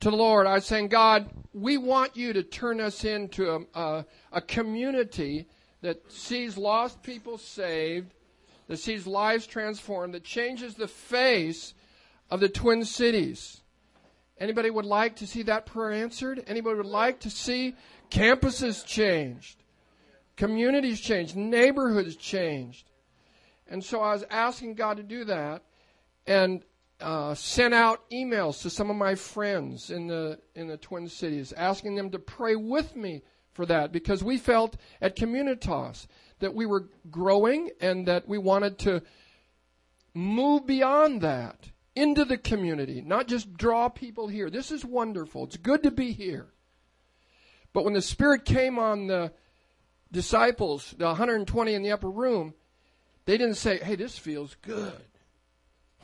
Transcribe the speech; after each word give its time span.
to 0.00 0.10
the 0.10 0.16
Lord. 0.16 0.46
I 0.46 0.54
was 0.54 0.66
saying, 0.66 0.88
God, 0.88 1.30
we 1.52 1.76
want 1.76 2.16
you 2.16 2.32
to 2.32 2.42
turn 2.42 2.80
us 2.80 3.04
into 3.04 3.50
a, 3.50 3.80
a, 3.80 4.06
a 4.32 4.40
community 4.40 5.46
that 5.82 6.10
sees 6.10 6.58
lost 6.58 7.02
people 7.02 7.38
saved, 7.38 8.12
that 8.68 8.78
sees 8.78 9.06
lives 9.06 9.46
transformed, 9.46 10.14
that 10.14 10.24
changes 10.24 10.74
the 10.74 10.88
face 10.88 11.74
of 12.30 12.40
the 12.40 12.48
Twin 12.48 12.84
Cities. 12.84 13.62
Anybody 14.38 14.68
would 14.68 14.84
like 14.84 15.16
to 15.16 15.26
see 15.26 15.42
that 15.44 15.64
prayer 15.66 15.92
answered? 15.92 16.44
Anybody 16.46 16.76
would 16.76 16.86
like 16.86 17.20
to 17.20 17.30
see 17.30 17.74
campuses 18.10 18.84
changed, 18.84 19.62
communities 20.36 21.00
changed, 21.00 21.36
neighborhoods 21.36 22.16
changed? 22.16 22.90
And 23.68 23.82
so 23.82 24.00
I 24.00 24.12
was 24.12 24.24
asking 24.30 24.74
God 24.74 24.98
to 24.98 25.02
do 25.02 25.24
that 25.24 25.62
and 26.26 26.62
uh, 27.00 27.34
sent 27.34 27.74
out 27.74 28.08
emails 28.10 28.62
to 28.62 28.70
some 28.70 28.90
of 28.90 28.96
my 28.96 29.14
friends 29.14 29.90
in 29.90 30.06
the 30.06 30.38
in 30.54 30.68
the 30.68 30.76
Twin 30.76 31.08
Cities, 31.08 31.52
asking 31.52 31.94
them 31.96 32.10
to 32.10 32.18
pray 32.18 32.56
with 32.56 32.96
me 32.96 33.22
for 33.52 33.66
that 33.66 33.92
because 33.92 34.22
we 34.22 34.38
felt 34.38 34.76
at 35.00 35.16
Communitas 35.16 36.06
that 36.38 36.54
we 36.54 36.66
were 36.66 36.88
growing 37.10 37.70
and 37.80 38.06
that 38.06 38.28
we 38.28 38.38
wanted 38.38 38.78
to 38.78 39.02
move 40.14 40.66
beyond 40.66 41.20
that 41.22 41.70
into 41.94 42.24
the 42.24 42.36
community, 42.36 43.00
not 43.00 43.26
just 43.26 43.54
draw 43.56 43.88
people 43.88 44.28
here. 44.28 44.50
This 44.50 44.70
is 44.70 44.84
wonderful. 44.84 45.44
It's 45.44 45.56
good 45.56 45.82
to 45.82 45.90
be 45.90 46.12
here. 46.12 46.48
But 47.72 47.84
when 47.84 47.94
the 47.94 48.02
Spirit 48.02 48.44
came 48.44 48.78
on 48.78 49.06
the 49.06 49.32
disciples, 50.12 50.94
the 50.96 51.06
120 51.06 51.74
in 51.74 51.82
the 51.82 51.92
upper 51.92 52.10
room, 52.10 52.54
they 53.24 53.36
didn't 53.38 53.56
say, 53.56 53.78
hey, 53.78 53.96
this 53.96 54.18
feels 54.18 54.56
good. 54.62 55.02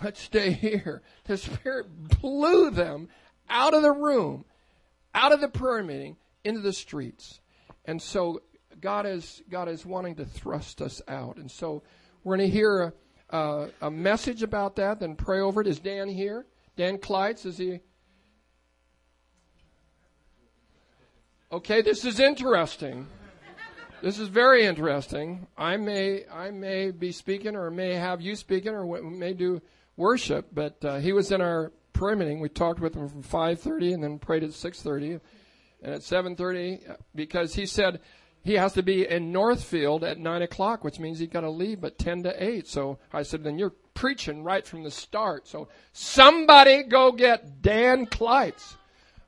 Let's 0.03 0.21
stay 0.21 0.53
here. 0.53 1.03
The 1.25 1.37
Spirit 1.37 1.87
blew 2.21 2.71
them 2.71 3.09
out 3.49 3.75
of 3.75 3.83
the 3.83 3.93
room, 3.93 4.45
out 5.15 5.33
of 5.33 5.41
the 5.41 5.49
prayer 5.49 5.83
meeting, 5.83 6.17
into 6.45 6.61
the 6.61 6.73
streets. 6.73 7.41
And 7.85 8.01
so 8.01 8.43
God 8.81 9.07
is, 9.07 9.43
God 9.51 9.69
is 9.69 9.85
wanting 9.85 10.17
to 10.17 10.25
thrust 10.25 10.81
us 10.81 11.03
out. 11.09 11.37
And 11.37 11.51
so 11.51 11.83
we're 12.25 12.37
going 12.37 12.51
to 12.51 12.57
hear 12.57 12.95
a, 13.31 13.69
a, 13.81 13.91
message 13.91 14.43
about 14.43 14.77
that, 14.77 15.01
then 15.01 15.17
pray 15.17 15.41
over 15.41 15.61
it. 15.61 15.67
Is 15.67 15.79
Dan 15.79 16.09
here? 16.09 16.47
Dan 16.77 16.99
Kleitz, 16.99 17.47
is 17.47 17.59
he? 17.59 17.81
Okay, 21.51 21.83
this 21.83 22.05
is 22.05 22.19
interesting. 22.19 23.07
This 24.03 24.19
is 24.19 24.29
very 24.29 24.65
interesting. 24.65 25.47
I 25.57 25.77
may 25.77 26.25
I 26.29 26.51
may 26.51 26.91
be 26.91 27.13
speaking, 27.13 27.55
or 27.55 27.71
may 27.71 27.95
have 27.95 28.21
you 28.21 28.35
speaking, 28.35 28.73
or 28.73 28.85
may 29.03 29.33
do 29.33 29.61
worship. 29.97 30.49
But 30.53 30.85
uh, 30.85 30.99
he 30.99 31.13
was 31.13 31.33
in 31.33 31.41
our 31.41 31.73
prayer 31.93 32.17
meeting. 32.17 32.41
We 32.41 32.49
talked 32.49 32.81
with 32.81 32.95
him 32.95 33.09
from 33.09 33.23
5:30, 33.23 33.95
and 33.95 34.03
then 34.03 34.19
prayed 34.19 34.43
at 34.45 34.51
6:30, 34.51 35.21
and 35.83 35.95
at 35.95 36.01
7:30 36.01 36.97
because 37.15 37.55
he 37.55 37.67
said 37.67 38.01
he 38.45 38.55
has 38.55 38.73
to 38.73 38.83
be 38.83 39.09
in 39.09 39.31
Northfield 39.31 40.03
at 40.03 40.19
nine 40.19 40.43
o'clock, 40.43 40.83
which 40.83 40.99
means 40.99 41.19
he 41.19 41.27
got 41.27 41.43
to 41.43 41.51
leave 41.51 41.85
at 41.85 41.99
ten 41.99 42.25
to 42.25 42.45
eight. 42.45 42.67
So 42.67 42.99
I 43.13 43.23
said, 43.23 43.45
then 43.45 43.59
you're 43.59 43.75
preaching 43.95 44.43
right 44.43 44.67
from 44.67 44.83
the 44.83 44.91
start. 44.91 45.47
So 45.47 45.69
somebody 45.93 46.83
go 46.83 47.13
get 47.13 47.63
Dan 47.63 48.07
Kleitz. 48.07 48.77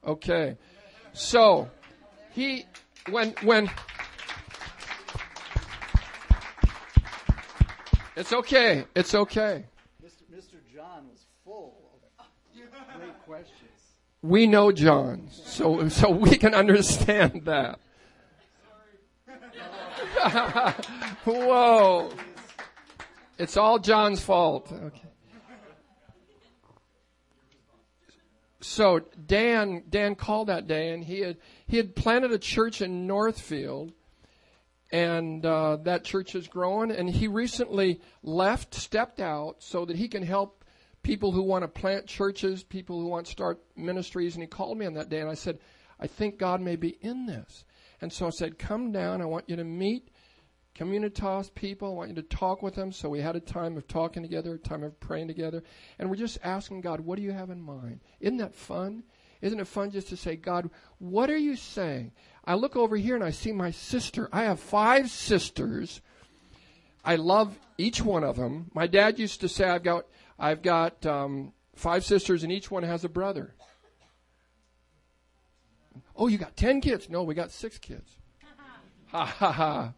Okay. 0.05 0.57
So 1.13 1.71
he 2.33 2.67
when 3.09 3.35
when 3.43 3.71
it's 8.17 8.33
okay. 8.33 8.85
It's 8.97 9.15
okay. 9.15 9.65
Mr. 10.05 10.23
Mr. 10.37 10.57
John 10.75 11.07
was 11.09 11.25
full 11.45 11.77
of 12.19 12.27
great 12.99 13.25
questions. 13.27 13.71
We 14.23 14.47
know 14.47 14.73
John, 14.73 15.29
so 15.31 15.89
so 15.89 16.11
we 16.11 16.37
can 16.37 16.55
understand 16.55 17.43
that. 17.45 17.79
Whoa. 21.25 22.11
It's 23.39 23.57
all 23.57 23.79
John's 23.79 24.21
fault. 24.21 24.73
Okay. 24.73 25.09
So 28.61 29.01
Dan 29.27 29.83
Dan 29.91 30.15
called 30.15 30.49
that 30.49 30.67
day 30.67 30.95
and 30.95 31.05
he 31.05 31.21
had 31.21 31.37
he 31.67 31.77
had 31.77 31.95
planted 31.95 32.33
a 32.33 32.39
church 32.39 32.81
in 32.81 33.07
Northfield 33.07 33.93
and 34.91 35.45
uh, 35.45 35.77
that 35.83 36.05
church 36.05 36.33
has 36.33 36.49
grown 36.49 36.91
and 36.91 37.11
he 37.11 37.29
recently 37.29 38.01
left 38.23 38.75
stepped 38.75 39.21
out 39.21 39.57
so 39.59 39.85
that 39.85 39.97
he 39.97 40.09
can 40.09 40.23
help 40.23 40.64
people 41.05 41.31
who 41.31 41.43
want 41.43 41.63
to 41.63 41.69
plant 41.69 42.07
churches 42.07 42.65
people 42.65 43.01
who 43.01 43.07
want 43.07 43.27
to 43.27 43.33
start 43.33 43.61
ministries 43.77 44.35
and 44.35 44.43
he 44.43 44.49
called 44.49 44.77
me 44.77 44.87
on 44.87 44.95
that 44.95 45.09
day 45.09 45.21
and 45.21 45.31
i 45.31 45.35
said 45.35 45.59
i 46.01 46.07
think 46.07 46.39
god 46.39 46.61
may 46.61 46.75
be 46.75 46.97
in 47.01 47.27
this 47.27 47.65
and 48.01 48.13
so 48.13 48.27
i 48.27 48.31
said 48.31 48.59
come 48.59 48.91
down 48.91 49.23
i 49.23 49.25
want 49.25 49.49
you 49.49 49.55
to 49.55 49.65
meet 49.65 50.11
Communitas 50.75 51.55
people. 51.55 51.89
I 51.89 51.93
want 51.93 52.09
you 52.11 52.17
to 52.17 52.23
talk 52.23 52.63
with 52.63 52.75
them. 52.75 52.91
So 52.91 53.09
we 53.09 53.21
had 53.21 53.37
a 53.37 53.41
time 53.41 53.77
of 53.77 53.87
talking 53.87 54.23
together, 54.23 54.55
a 54.55 54.59
time 54.59 54.83
of 54.83 54.99
praying 54.99 55.29
together. 55.29 55.63
And 55.99 56.11
we're 56.11 56.17
just 56.17 56.39
asking 56.43 56.81
God, 56.81 57.01
what 57.01 57.17
do 57.17 57.23
you 57.23 57.31
have 57.31 57.51
in 57.51 57.63
mind? 57.63 58.01
Isn't 58.21 58.39
that 58.39 58.55
fun? 58.55 59.05
Isn't 59.41 59.61
it 59.61 59.69
fun 59.69 59.91
just 59.91 60.09
to 60.09 60.17
say, 60.17 60.37
God, 60.37 60.71
what 60.99 61.31
are 61.31 61.37
you 61.37 61.55
saying? 61.55 62.13
I 62.45 62.55
look 62.55 62.77
over 62.77 62.97
here 62.97 63.15
and 63.15 63.23
I 63.23 63.31
see 63.31 63.53
my 63.53 63.71
sister. 63.71 64.29
I 64.33 64.45
have 64.45 64.59
five 64.59 65.11
sisters. 65.11 66.01
I 67.05 67.17
love 67.17 67.59
each 67.79 68.03
one 68.03 68.25
of 68.25 68.37
them. 68.37 68.71
My 68.75 68.87
dad 68.87 69.19
used 69.19 69.43
to 69.43 69.49
say, 69.49 69.65
I've 69.65 69.83
got, 69.83 70.07
I've 70.39 70.63
got 70.63 71.05
um, 71.07 71.53
five 71.75 72.05
sisters 72.05 72.43
and 72.43 72.53
each 72.53 72.71
one 72.71 72.83
has 72.83 73.05
a 73.05 73.09
brother. 73.09 73.55
Oh, 76.17 76.29
you 76.29 76.39
got 76.39 76.57
ten 76.57 76.81
kids? 76.81 77.09
No, 77.09 77.23
we 77.23 77.35
got 77.35 77.51
six 77.51 77.79
kids. 77.79 78.17
Ha 79.09 79.25
ha 79.25 79.53
ha. 79.53 79.93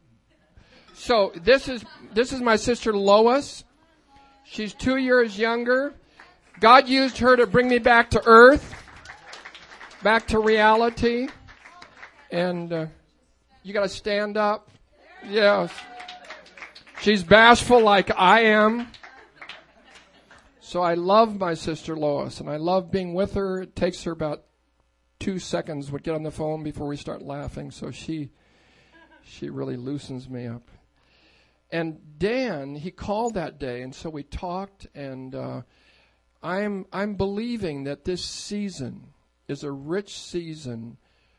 So 0.94 1.32
this 1.36 1.69
is 1.69 1.84
this 2.14 2.32
is 2.32 2.41
my 2.41 2.56
sister 2.56 2.97
Lois. 2.97 3.64
She's 4.44 4.72
two 4.72 4.97
years 4.97 5.38
younger. 5.38 5.94
God 6.60 6.88
used 6.88 7.18
her 7.18 7.36
to 7.36 7.47
bring 7.47 7.68
me 7.68 7.78
back 7.78 8.10
to 8.10 8.22
earth, 8.24 8.74
back 10.03 10.26
to 10.28 10.38
reality, 10.38 11.28
and 12.30 12.72
uh, 12.72 12.86
you 13.62 13.74
got 13.74 13.82
to 13.82 13.88
stand 13.88 14.38
up. 14.38 14.70
Yes, 15.28 15.70
she's 17.00 17.22
bashful 17.22 17.82
like 17.82 18.10
I 18.16 18.41
am. 18.44 18.88
So 20.66 20.82
I 20.82 20.94
love 20.94 21.38
my 21.38 21.54
sister 21.54 21.97
Lois, 21.97 22.41
and 22.41 22.50
I 22.50 22.56
love 22.56 22.91
being 22.91 23.15
with 23.15 23.34
her. 23.34 23.62
It 23.62 23.77
takes 23.77 24.03
her 24.03 24.10
about 24.10 24.44
two 25.21 25.38
seconds 25.38 25.91
to 25.91 25.99
get 25.99 26.15
on 26.15 26.25
the 26.25 26.31
phone 26.31 26.62
before 26.62 26.88
we 26.88 26.97
start 26.97 27.22
laughing. 27.22 27.71
So 27.71 27.91
she 27.91 28.31
she 29.22 29.49
really 29.49 29.77
loosens 29.77 30.28
me 30.28 30.47
up 30.47 30.69
and 31.71 32.19
Dan, 32.19 32.75
he 32.77 32.91
called 32.91 33.34
that 33.34 33.59
day, 33.59 33.82
and 33.82 33.94
so 33.94 34.09
we 34.09 34.22
talked, 34.22 34.87
and 34.94 35.34
uh, 35.34 35.62
I'm 36.43 36.87
I'm 36.93 37.15
believing 37.15 37.84
that 37.84 38.04
this 38.04 38.25
season 38.25 39.09
is 39.48 39.65
a 39.65 39.72
rich 39.72 40.19
season 40.19 40.97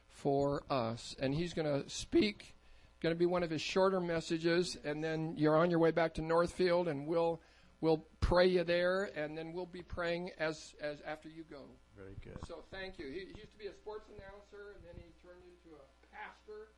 for 0.10 0.64
us, 0.70 1.16
and 1.20 1.34
he's 1.34 1.54
going 1.54 1.84
to 1.84 1.90
speak. 1.90 2.54
Going 3.00 3.14
to 3.14 3.20
be 3.20 3.28
one 3.28 3.44
of 3.44 3.52
his 3.52 3.62
shorter 3.62 4.02
messages, 4.02 4.76
and 4.84 5.04
then 5.04 5.36
you're 5.38 5.56
on 5.56 5.70
your 5.70 5.80
way 5.80 5.92
back 5.92 6.16
to 6.16 6.22
Northfield, 6.22 6.88
and 6.88 7.06
we'll 7.06 7.40
we'll 7.82 8.06
pray 8.20 8.48
you 8.48 8.64
there, 8.64 9.12
and 9.16 9.38
then 9.38 9.54
we'll 9.54 9.66
be 9.66 9.82
praying 9.82 10.32
as 10.40 10.74
as 10.82 11.02
after 11.06 11.30
you 11.30 11.44
go. 11.50 11.64
Very 11.96 12.16
good. 12.24 12.38
So 12.48 12.64
thank 12.72 13.00
you. 13.00 13.08
He, 13.08 13.20
he 13.20 13.40
used 13.40 13.52
to 13.52 13.60
be 13.60 13.68
a 13.68 13.74
sports 13.74 14.10
announcer, 14.10 14.76
and 14.76 14.84
then 14.86 14.96
he 14.96 15.10
turned 15.26 15.42
into 15.44 15.76
a 15.76 15.86
pastor, 16.14 16.70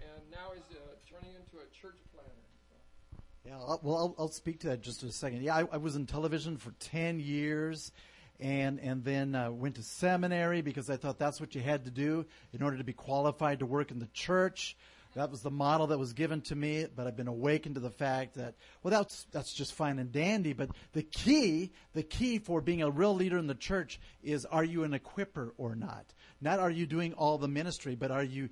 and 0.00 0.30
now 0.30 0.52
he's 0.54 0.76
uh, 0.76 0.80
turning 1.08 1.34
into 1.34 1.58
a 1.58 1.68
church 1.74 1.98
planter. 2.12 2.32
Yeah, 3.46 3.58
I'll, 3.58 3.80
well, 3.82 3.96
I'll, 3.96 4.14
I'll, 4.18 4.28
speak 4.28 4.60
to 4.60 4.68
that 4.68 4.82
just 4.82 5.04
in 5.04 5.08
a 5.08 5.12
second. 5.12 5.42
Yeah, 5.42 5.54
I, 5.54 5.68
I, 5.70 5.76
was 5.76 5.94
in 5.94 6.06
television 6.06 6.56
for 6.56 6.72
10 6.80 7.20
years 7.20 7.92
and, 8.40 8.80
and 8.80 9.04
then 9.04 9.36
uh, 9.36 9.52
went 9.52 9.76
to 9.76 9.84
seminary 9.84 10.62
because 10.62 10.90
I 10.90 10.96
thought 10.96 11.20
that's 11.20 11.40
what 11.40 11.54
you 11.54 11.60
had 11.60 11.84
to 11.84 11.92
do 11.92 12.26
in 12.52 12.60
order 12.62 12.76
to 12.76 12.82
be 12.82 12.92
qualified 12.92 13.60
to 13.60 13.66
work 13.66 13.92
in 13.92 14.00
the 14.00 14.08
church. 14.12 14.76
That 15.16 15.30
was 15.30 15.40
the 15.40 15.50
model 15.50 15.88
that 15.88 15.98
was 15.98 16.12
given 16.12 16.42
to 16.42 16.54
me, 16.54 16.86
but 16.94 17.06
I've 17.06 17.16
been 17.16 17.26
awakened 17.26 17.76
to 17.76 17.80
the 17.80 17.90
fact 17.90 18.34
that, 18.34 18.54
well, 18.82 18.90
that's, 18.92 19.26
that's 19.32 19.52
just 19.52 19.72
fine 19.72 19.98
and 19.98 20.12
dandy, 20.12 20.52
but 20.52 20.68
the 20.92 21.02
key, 21.02 21.72
the 21.94 22.02
key 22.02 22.38
for 22.38 22.60
being 22.60 22.82
a 22.82 22.90
real 22.90 23.14
leader 23.14 23.38
in 23.38 23.46
the 23.46 23.54
church 23.54 23.98
is 24.22 24.44
are 24.44 24.62
you 24.62 24.84
an 24.84 24.92
equiper 24.92 25.52
or 25.56 25.74
not? 25.74 26.04
Not 26.42 26.60
are 26.60 26.70
you 26.70 26.86
doing 26.86 27.14
all 27.14 27.38
the 27.38 27.48
ministry, 27.48 27.94
but 27.94 28.10
are 28.10 28.22
you 28.22 28.50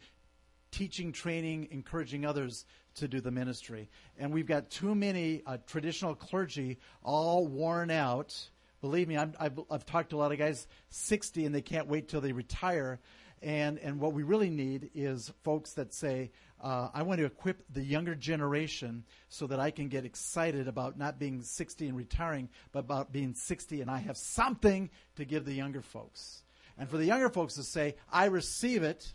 teaching, 0.71 1.13
training, 1.13 1.69
encouraging 1.71 2.25
others 2.25 2.65
to 2.97 3.09
do 3.09 3.21
the 3.21 3.31
ministry. 3.31 3.89
And 4.19 4.33
we've 4.33 4.47
got 4.47 4.71
too 4.71 4.95
many 4.95 5.43
uh, 5.47 5.59
traditional 5.67 6.15
clergy 6.15 6.79
all 7.03 7.47
worn 7.47 7.91
out. 7.91 8.35
Believe 8.81 9.07
me, 9.07 9.17
i 9.17 9.29
have 9.39 9.61
I've 9.71 9.87
talked 9.87 10.11
to 10.11 10.17
a 10.17 10.19
lot 10.19 10.33
of 10.33 10.39
guys 10.39 10.67
60 10.91 11.45
and 11.45 11.55
they 11.55 11.63
can't 11.63 11.89
wait 11.89 12.09
till 12.09 12.21
they 12.21 12.33
retire. 12.33 13.01
And, 13.45 13.79
and 13.79 14.01
what 14.01 14.15
we 14.15 14.23
really 14.23 14.49
need 14.49 14.91
is 14.95 15.31
folks 15.43 15.75
that 15.75 15.93
say, 15.93 16.31
uh, 16.63 16.89
I 16.95 17.03
want 17.03 17.21
to 17.21 17.27
equip 17.27 17.63
the 17.71 17.85
younger 17.85 18.15
generation 18.15 19.05
so 19.29 19.47
that 19.49 19.61
I 19.61 19.71
can 19.71 19.89
get 19.89 20.07
excited 20.07 20.67
about 20.67 20.97
not 20.97 21.19
being 21.19 21.43
60 21.43 21.87
and 21.87 21.97
retiring, 21.97 22.49
but 22.73 22.81
about 22.81 23.13
being 23.13 23.35
60 23.35 23.83
and 23.83 23.91
I 23.91 23.99
have 23.99 24.17
something 24.17 24.89
to 25.17 25.27
give 25.27 25.45
the 25.45 25.53
younger 25.53 25.83
folks. 25.83 26.43
And 26.79 26.89
for 26.89 26.97
the 26.97 27.05
younger 27.05 27.29
folks 27.29 27.55
to 27.57 27.63
say, 27.63 27.97
I 28.11 28.27
receive 28.27 28.83
it, 28.83 29.13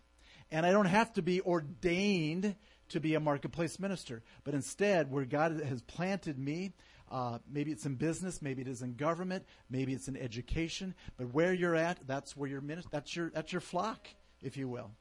and 0.52 0.64
I 0.64 0.72
don't 0.72 0.86
have 0.86 1.12
to 1.14 1.24
be 1.24 1.42
ordained 1.42 2.56
to 2.90 3.00
be 3.00 3.16
a 3.16 3.20
marketplace 3.20 3.80
minister. 3.80 4.22
But 4.44 4.54
instead, 4.54 5.12
where 5.12 5.26
God 5.26 5.60
has 5.62 5.82
planted 5.82 6.38
me, 6.38 6.74
uh, 7.12 7.40
maybe 7.52 7.72
it's 7.72 7.86
in 7.86 7.96
business, 7.96 8.42
maybe 8.42 8.62
it 8.62 8.68
is 8.68 8.84
in 8.84 8.94
government, 8.96 9.46
maybe 9.70 9.94
it's 9.94 10.08
in 10.08 10.16
education. 10.16 10.94
But 11.18 11.34
where 11.34 11.54
you're 11.54 11.76
at, 11.76 12.06
that's 12.08 12.38
where 12.38 12.50
your 12.50 12.62
that's 12.92 13.16
your 13.16 13.32
that's 13.32 13.52
your 13.52 13.62
flock, 13.62 14.08
if 14.42 14.58
you 14.58 14.68
will. 14.68 14.92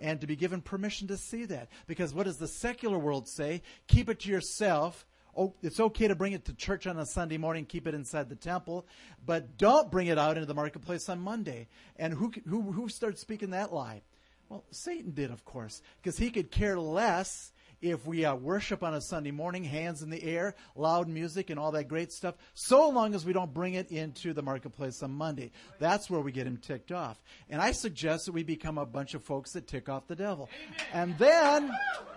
And 0.00 0.20
to 0.20 0.26
be 0.26 0.36
given 0.36 0.62
permission 0.62 1.08
to 1.08 1.16
see 1.16 1.44
that, 1.46 1.68
because 1.86 2.14
what 2.14 2.24
does 2.24 2.38
the 2.38 2.48
secular 2.48 2.98
world 2.98 3.28
say? 3.28 3.62
Keep 3.86 4.08
it 4.08 4.20
to 4.20 4.30
yourself. 4.30 5.06
Oh, 5.36 5.54
it's 5.62 5.78
okay 5.78 6.08
to 6.08 6.14
bring 6.14 6.32
it 6.32 6.46
to 6.46 6.54
church 6.54 6.86
on 6.86 6.98
a 6.98 7.06
Sunday 7.06 7.36
morning, 7.36 7.64
keep 7.64 7.86
it 7.86 7.94
inside 7.94 8.28
the 8.28 8.34
temple, 8.34 8.86
but 9.24 9.58
don't 9.58 9.90
bring 9.90 10.08
it 10.08 10.18
out 10.18 10.36
into 10.36 10.46
the 10.46 10.54
marketplace 10.54 11.08
on 11.08 11.20
Monday. 11.20 11.68
And 11.96 12.14
who 12.14 12.32
who 12.48 12.72
who 12.72 12.88
started 12.88 13.18
speaking 13.18 13.50
that 13.50 13.72
lie? 13.72 14.02
Well, 14.48 14.64
Satan 14.72 15.12
did, 15.12 15.30
of 15.30 15.44
course, 15.44 15.80
because 16.02 16.18
he 16.18 16.30
could 16.30 16.50
care 16.50 16.78
less 16.78 17.52
if 17.80 18.06
we 18.06 18.24
uh, 18.24 18.34
worship 18.34 18.82
on 18.82 18.94
a 18.94 19.00
Sunday 19.00 19.30
morning, 19.30 19.64
hands 19.64 20.02
in 20.02 20.10
the 20.10 20.22
air, 20.22 20.54
loud 20.74 21.08
music, 21.08 21.50
and 21.50 21.58
all 21.58 21.72
that 21.72 21.88
great 21.88 22.12
stuff, 22.12 22.34
so 22.54 22.88
long 22.88 23.14
as 23.14 23.24
we 23.24 23.32
don't 23.32 23.52
bring 23.52 23.74
it 23.74 23.90
into 23.90 24.32
the 24.32 24.42
marketplace 24.42 25.02
on 25.02 25.12
Monday. 25.12 25.52
That's 25.78 26.10
where 26.10 26.20
we 26.20 26.32
get 26.32 26.46
him 26.46 26.56
ticked 26.56 26.92
off. 26.92 27.22
And 27.48 27.60
I 27.60 27.72
suggest 27.72 28.26
that 28.26 28.32
we 28.32 28.42
become 28.42 28.78
a 28.78 28.86
bunch 28.86 29.14
of 29.14 29.24
folks 29.24 29.52
that 29.52 29.66
tick 29.66 29.88
off 29.88 30.06
the 30.06 30.16
devil. 30.16 30.48
And 30.92 31.16
then 31.18 31.70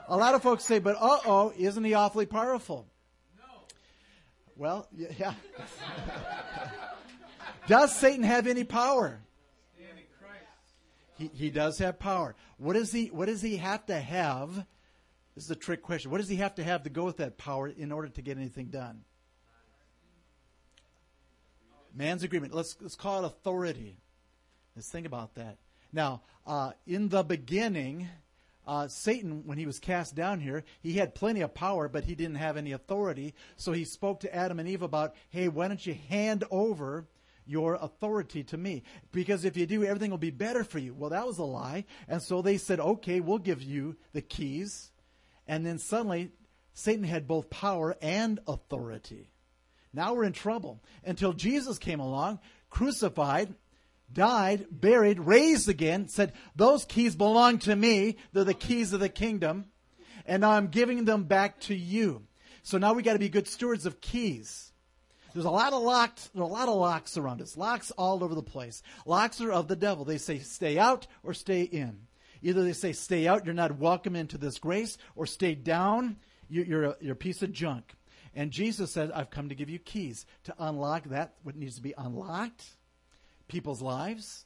a 0.07 0.17
lot 0.17 0.35
of 0.35 0.43
folks 0.43 0.65
say, 0.65 0.79
but 0.79 0.95
uh 0.99 1.19
oh, 1.25 1.53
isn't 1.57 1.83
he 1.83 1.93
awfully 1.93 2.25
powerful? 2.25 2.87
No. 3.37 3.43
Well, 4.57 4.87
yeah. 5.17 5.33
Does 7.67 7.95
Satan 7.95 8.23
have 8.23 8.47
any 8.47 8.65
power? 8.65 9.21
He, 11.17 11.29
he 11.33 11.49
does 11.49 11.77
have 11.79 11.99
power. 11.99 12.35
What 12.57 12.73
does 12.73 12.91
he 12.91 13.07
what 13.07 13.27
does 13.27 13.41
he 13.41 13.57
have 13.57 13.85
to 13.87 13.99
have? 13.99 14.65
This 15.35 15.45
is 15.45 15.51
a 15.51 15.55
trick 15.55 15.81
question. 15.81 16.11
What 16.11 16.19
does 16.19 16.29
he 16.29 16.37
have 16.37 16.55
to 16.55 16.63
have 16.63 16.83
to 16.83 16.89
go 16.89 17.05
with 17.05 17.17
that 17.17 17.37
power 17.37 17.67
in 17.67 17.91
order 17.91 18.09
to 18.09 18.21
get 18.21 18.37
anything 18.37 18.67
done? 18.67 19.03
Man's 21.95 22.23
agreement. 22.23 22.53
Let's 22.53 22.75
let's 22.81 22.95
call 22.95 23.23
it 23.23 23.27
authority. 23.27 23.97
Let's 24.75 24.89
think 24.89 25.05
about 25.05 25.35
that. 25.35 25.57
Now, 25.91 26.21
uh, 26.47 26.71
in 26.87 27.09
the 27.09 27.23
beginning, 27.23 28.07
uh, 28.65 28.87
Satan, 28.87 29.43
when 29.45 29.59
he 29.59 29.67
was 29.67 29.79
cast 29.79 30.15
down 30.15 30.39
here, 30.39 30.63
he 30.81 30.93
had 30.93 31.13
plenty 31.13 31.41
of 31.41 31.53
power, 31.53 31.87
but 31.87 32.05
he 32.05 32.15
didn't 32.15 32.35
have 32.35 32.57
any 32.57 32.71
authority. 32.71 33.35
So 33.57 33.73
he 33.73 33.85
spoke 33.85 34.21
to 34.21 34.35
Adam 34.35 34.59
and 34.59 34.67
Eve 34.67 34.81
about, 34.81 35.13
hey, 35.29 35.49
why 35.49 35.67
don't 35.67 35.85
you 35.85 35.95
hand 36.09 36.43
over 36.49 37.05
your 37.45 37.75
authority 37.75 38.43
to 38.43 38.57
me. 38.57 38.83
Because 39.11 39.45
if 39.45 39.57
you 39.57 39.65
do, 39.65 39.83
everything 39.83 40.11
will 40.11 40.17
be 40.17 40.29
better 40.31 40.63
for 40.63 40.79
you. 40.79 40.93
Well, 40.93 41.09
that 41.09 41.27
was 41.27 41.37
a 41.37 41.43
lie. 41.43 41.85
And 42.07 42.21
so 42.21 42.41
they 42.41 42.57
said, 42.57 42.79
okay, 42.79 43.19
we'll 43.19 43.37
give 43.37 43.61
you 43.61 43.97
the 44.13 44.21
keys. 44.21 44.91
And 45.47 45.65
then 45.65 45.79
suddenly, 45.79 46.31
Satan 46.73 47.03
had 47.03 47.27
both 47.27 47.49
power 47.49 47.95
and 48.01 48.39
authority. 48.47 49.29
Now 49.93 50.13
we're 50.13 50.23
in 50.23 50.33
trouble. 50.33 50.81
Until 51.05 51.33
Jesus 51.33 51.77
came 51.77 51.99
along, 51.99 52.39
crucified, 52.69 53.53
died, 54.11 54.65
buried, 54.71 55.19
raised 55.19 55.69
again, 55.69 56.07
said, 56.07 56.33
Those 56.55 56.85
keys 56.85 57.15
belong 57.15 57.59
to 57.59 57.75
me. 57.75 58.17
They're 58.31 58.43
the 58.43 58.53
keys 58.53 58.93
of 58.93 58.99
the 58.99 59.09
kingdom. 59.09 59.65
And 60.25 60.41
now 60.41 60.51
I'm 60.51 60.67
giving 60.67 61.05
them 61.05 61.23
back 61.25 61.59
to 61.61 61.75
you. 61.75 62.23
So 62.63 62.77
now 62.77 62.93
we 62.93 63.03
got 63.03 63.13
to 63.13 63.19
be 63.19 63.29
good 63.29 63.47
stewards 63.47 63.85
of 63.85 64.01
keys. 64.01 64.71
There's 65.33 65.45
a 65.45 65.51
lot 65.51 65.73
of 65.73 65.81
locks, 65.81 66.29
there's 66.33 66.47
a 66.47 66.53
lot 66.53 66.69
of 66.69 66.75
locks 66.75 67.17
around 67.17 67.41
us. 67.41 67.57
Locks 67.57 67.91
all 67.91 68.23
over 68.23 68.35
the 68.35 68.43
place. 68.43 68.81
Locks 69.05 69.41
are 69.41 69.51
of 69.51 69.67
the 69.67 69.75
devil. 69.75 70.05
They 70.05 70.19
say 70.19 70.39
stay 70.39 70.77
out 70.77 71.07
or 71.23 71.33
stay 71.33 71.63
in. 71.63 72.07
Either 72.43 72.63
they 72.63 72.73
say 72.73 72.91
stay 72.91 73.27
out, 73.27 73.45
you're 73.45 73.53
not 73.53 73.79
welcome 73.79 74.15
into 74.15 74.37
this 74.37 74.59
grace, 74.59 74.97
or 75.15 75.25
stay 75.25 75.55
down, 75.55 76.17
you're 76.49 76.83
a, 76.83 76.95
you're 76.99 77.13
a 77.13 77.15
piece 77.15 77.41
of 77.41 77.51
junk. 77.51 77.93
And 78.35 78.51
Jesus 78.51 78.91
said, 78.91 79.11
I've 79.11 79.29
come 79.29 79.49
to 79.49 79.55
give 79.55 79.69
you 79.69 79.79
keys 79.79 80.25
to 80.43 80.53
unlock 80.59 81.05
that, 81.05 81.35
what 81.43 81.55
needs 81.55 81.75
to 81.75 81.81
be 81.81 81.93
unlocked, 81.97 82.65
people's 83.47 83.81
lives, 83.81 84.45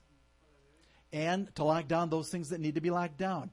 and 1.12 1.54
to 1.56 1.64
lock 1.64 1.88
down 1.88 2.10
those 2.10 2.30
things 2.30 2.50
that 2.50 2.60
need 2.60 2.76
to 2.76 2.82
be 2.82 2.92
locked 2.92 3.18
down, 3.18 3.50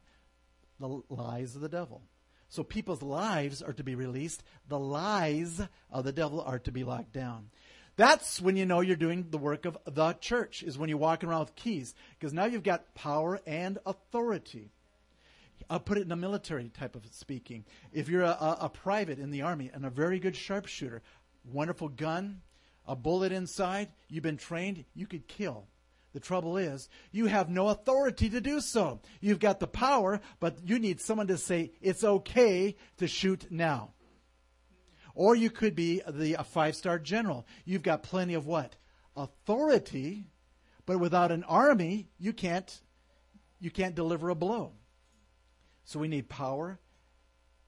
the 0.79 1.01
lies 1.09 1.55
of 1.55 1.63
the 1.63 1.69
devil. 1.69 2.03
So 2.49 2.63
people's 2.63 3.03
lives 3.03 3.63
are 3.63 3.73
to 3.73 3.83
be 3.83 3.95
released. 3.95 4.45
The 4.69 4.79
lies 4.79 5.61
of 5.91 6.05
the 6.05 6.13
devil 6.13 6.41
are 6.41 6.59
to 6.61 6.71
be 6.71 6.85
locked 6.85 7.13
down. 7.13 7.51
That's 7.97 8.41
when 8.41 8.57
you 8.57 8.67
know 8.67 8.81
you're 8.81 8.97
doing 8.97 9.27
the 9.31 9.39
work 9.39 9.67
of 9.67 9.79
the 9.87 10.15
church, 10.15 10.63
is 10.63 10.77
when 10.77 10.89
you're 10.89 10.99
walking 10.99 11.29
around 11.29 11.41
with 11.41 11.55
keys. 11.55 11.95
Because 12.19 12.33
now 12.33 12.47
you've 12.47 12.63
got 12.63 12.95
power 12.95 13.41
and 13.47 13.79
authority. 13.87 14.71
I'll 15.71 15.81
put 15.81 15.99
it 15.99 16.03
in 16.05 16.13
a 16.13 16.17
military 16.17 16.69
type 16.69 16.97
of 16.97 17.07
speaking. 17.13 17.65
If 17.93 18.09
you're 18.09 18.23
a, 18.23 18.31
a, 18.31 18.59
a 18.63 18.69
private 18.69 19.19
in 19.19 19.31
the 19.31 19.43
army 19.43 19.71
and 19.73 19.87
a 19.87 19.91
very 19.91 20.19
good 20.19 20.37
sharpshooter, 20.37 21.03
wonderful 21.45 21.89
gun, 21.89 22.43
a 22.87 22.97
bullet 22.97 23.33
inside, 23.33 23.89
you've 24.09 24.25
been 24.25 24.37
trained, 24.37 24.85
you 24.95 25.07
could 25.07 25.29
kill. 25.29 25.67
The 26.13 26.21
trouble 26.21 26.57
is, 26.57 26.89
you 27.13 27.27
have 27.27 27.49
no 27.49 27.69
authority 27.69 28.29
to 28.31 28.41
do 28.41 28.61
so. 28.61 29.01
You've 29.21 29.41
got 29.41 29.59
the 29.59 29.67
power, 29.67 30.21
but 30.39 30.59
you 30.65 30.79
need 30.79 31.01
someone 31.01 31.27
to 31.27 31.39
say, 31.39 31.73
it's 31.81 32.05
okay 32.05 32.77
to 32.99 33.09
shoot 33.09 33.47
now. 33.51 33.91
Or 35.15 35.37
you 35.37 35.51
could 35.51 35.75
be 35.75 36.03
the 36.09 36.35
a 36.35 36.45
five 36.45 36.77
star 36.77 36.99
general. 36.99 37.47
You've 37.65 37.83
got 37.83 38.03
plenty 38.03 38.35
of 38.35 38.47
what? 38.47 38.77
Authority, 39.17 40.27
but 40.87 40.99
without 40.99 41.31
an 41.31 41.45
army, 41.45 42.09
you 42.19 42.33
can't 42.33 42.81
you 43.61 43.71
can't 43.71 43.95
deliver 43.95 44.29
a 44.31 44.35
blow. 44.35 44.73
So 45.85 45.99
we 45.99 46.09
need 46.09 46.29
power 46.29 46.79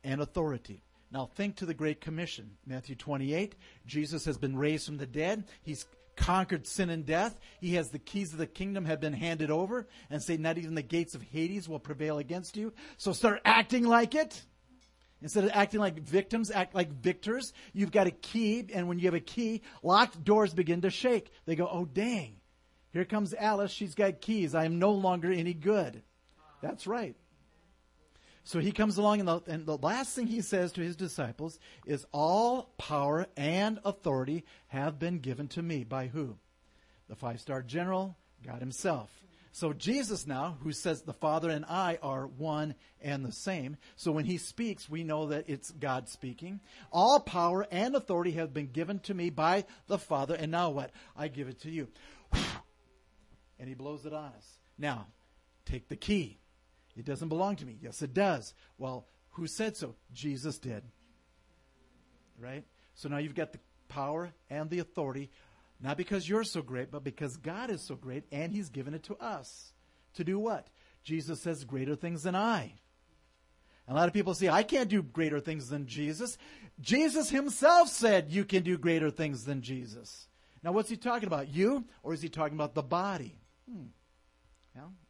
and 0.02 0.20
authority. 0.20 0.82
Now 1.10 1.26
think 1.26 1.56
to 1.56 1.66
the 1.66 1.74
Great 1.74 2.00
Commission. 2.00 2.56
Matthew 2.66 2.96
28, 2.96 3.54
Jesus 3.86 4.24
has 4.24 4.38
been 4.38 4.56
raised 4.56 4.86
from 4.86 4.96
the 4.96 5.06
dead. 5.06 5.44
He's 5.62 5.86
conquered 6.16 6.66
sin 6.66 6.90
and 6.90 7.06
death. 7.06 7.38
He 7.60 7.74
has 7.74 7.90
the 7.90 7.98
keys 7.98 8.32
of 8.32 8.38
the 8.38 8.46
kingdom 8.46 8.86
have 8.86 9.00
been 9.00 9.12
handed 9.12 9.50
over 9.50 9.86
and 10.10 10.22
say 10.22 10.36
not 10.36 10.58
even 10.58 10.74
the 10.74 10.82
gates 10.82 11.14
of 11.14 11.22
Hades 11.22 11.68
will 11.68 11.78
prevail 11.78 12.18
against 12.18 12.56
you. 12.56 12.72
So 12.96 13.12
start 13.12 13.40
acting 13.44 13.84
like 13.84 14.14
it. 14.14 14.42
Instead 15.22 15.44
of 15.44 15.50
acting 15.54 15.80
like 15.80 15.98
victims, 16.00 16.50
act 16.50 16.74
like 16.74 16.92
victors. 16.92 17.52
You've 17.72 17.90
got 17.90 18.06
a 18.06 18.10
key, 18.10 18.66
and 18.72 18.86
when 18.88 18.98
you 18.98 19.06
have 19.06 19.14
a 19.14 19.20
key, 19.20 19.62
locked 19.82 20.22
doors 20.22 20.52
begin 20.52 20.82
to 20.82 20.90
shake. 20.90 21.30
They 21.46 21.56
go, 21.56 21.68
oh, 21.70 21.86
dang. 21.86 22.36
Here 22.92 23.04
comes 23.04 23.34
Alice. 23.34 23.70
She's 23.70 23.94
got 23.94 24.20
keys. 24.20 24.54
I 24.54 24.64
am 24.64 24.78
no 24.78 24.92
longer 24.92 25.30
any 25.30 25.54
good. 25.54 26.02
That's 26.62 26.86
right. 26.86 27.16
So 28.44 28.60
he 28.60 28.70
comes 28.70 28.96
along, 28.96 29.20
and 29.20 29.28
the, 29.28 29.42
and 29.48 29.66
the 29.66 29.76
last 29.78 30.14
thing 30.14 30.28
he 30.28 30.40
says 30.40 30.70
to 30.72 30.80
his 30.80 30.96
disciples 30.96 31.58
is, 31.84 32.06
All 32.12 32.72
power 32.78 33.26
and 33.36 33.80
authority 33.84 34.44
have 34.68 34.98
been 34.98 35.18
given 35.18 35.48
to 35.48 35.62
me. 35.62 35.82
By 35.82 36.06
who? 36.06 36.36
The 37.08 37.16
five 37.16 37.40
star 37.40 37.62
general, 37.62 38.16
God 38.44 38.60
Himself. 38.60 39.10
So 39.56 39.72
Jesus 39.72 40.26
now, 40.26 40.58
who 40.60 40.72
says 40.72 41.00
the 41.00 41.14
Father 41.14 41.48
and 41.48 41.64
I 41.64 41.98
are 42.02 42.26
one 42.26 42.74
and 43.00 43.24
the 43.24 43.32
same. 43.32 43.78
So 43.96 44.12
when 44.12 44.26
he 44.26 44.36
speaks, 44.36 44.86
we 44.86 45.02
know 45.02 45.28
that 45.28 45.48
it's 45.48 45.70
God 45.70 46.10
speaking. 46.10 46.60
All 46.92 47.20
power 47.20 47.66
and 47.70 47.96
authority 47.96 48.32
have 48.32 48.52
been 48.52 48.66
given 48.66 48.98
to 49.04 49.14
me 49.14 49.30
by 49.30 49.64
the 49.86 49.96
Father. 49.96 50.34
And 50.34 50.52
now 50.52 50.68
what? 50.68 50.90
I 51.16 51.28
give 51.28 51.48
it 51.48 51.62
to 51.62 51.70
you. 51.70 51.88
And 53.58 53.66
he 53.66 53.74
blows 53.74 54.04
it 54.04 54.12
on 54.12 54.24
us. 54.36 54.58
Now, 54.76 55.06
take 55.64 55.88
the 55.88 55.96
key. 55.96 56.36
It 56.94 57.06
doesn't 57.06 57.30
belong 57.30 57.56
to 57.56 57.64
me. 57.64 57.78
Yes, 57.80 58.02
it 58.02 58.12
does. 58.12 58.52
Well, 58.76 59.06
who 59.30 59.46
said 59.46 59.78
so? 59.78 59.94
Jesus 60.12 60.58
did. 60.58 60.82
Right? 62.38 62.64
So 62.94 63.08
now 63.08 63.16
you've 63.16 63.34
got 63.34 63.52
the 63.52 63.60
power 63.88 64.34
and 64.50 64.68
the 64.68 64.80
authority, 64.80 65.30
not 65.80 65.96
because 65.96 66.28
you're 66.28 66.44
so 66.44 66.62
great, 66.62 66.90
but 66.90 67.04
because 67.04 67.36
God 67.36 67.70
is 67.70 67.82
so 67.82 67.94
great 67.94 68.24
and 68.32 68.52
He's 68.52 68.70
given 68.70 68.94
it 68.94 69.02
to 69.04 69.16
us. 69.16 69.72
To 70.14 70.24
do 70.24 70.38
what? 70.38 70.68
Jesus 71.04 71.40
says, 71.40 71.64
greater 71.64 71.94
things 71.94 72.22
than 72.22 72.34
I. 72.34 72.72
A 73.88 73.94
lot 73.94 74.08
of 74.08 74.14
people 74.14 74.34
say, 74.34 74.48
I 74.48 74.64
can't 74.64 74.88
do 74.88 75.02
greater 75.02 75.38
things 75.38 75.68
than 75.68 75.86
Jesus. 75.86 76.38
Jesus 76.80 77.30
himself 77.30 77.88
said, 77.88 78.32
You 78.32 78.44
can 78.44 78.64
do 78.64 78.76
greater 78.76 79.10
things 79.10 79.44
than 79.44 79.62
Jesus. 79.62 80.26
Now, 80.64 80.72
what's 80.72 80.90
he 80.90 80.96
talking 80.96 81.28
about? 81.28 81.48
You, 81.48 81.84
or 82.02 82.12
is 82.12 82.20
he 82.20 82.28
talking 82.28 82.56
about 82.56 82.74
the 82.74 82.82
body? 82.82 83.38
Hmm. 83.70 83.86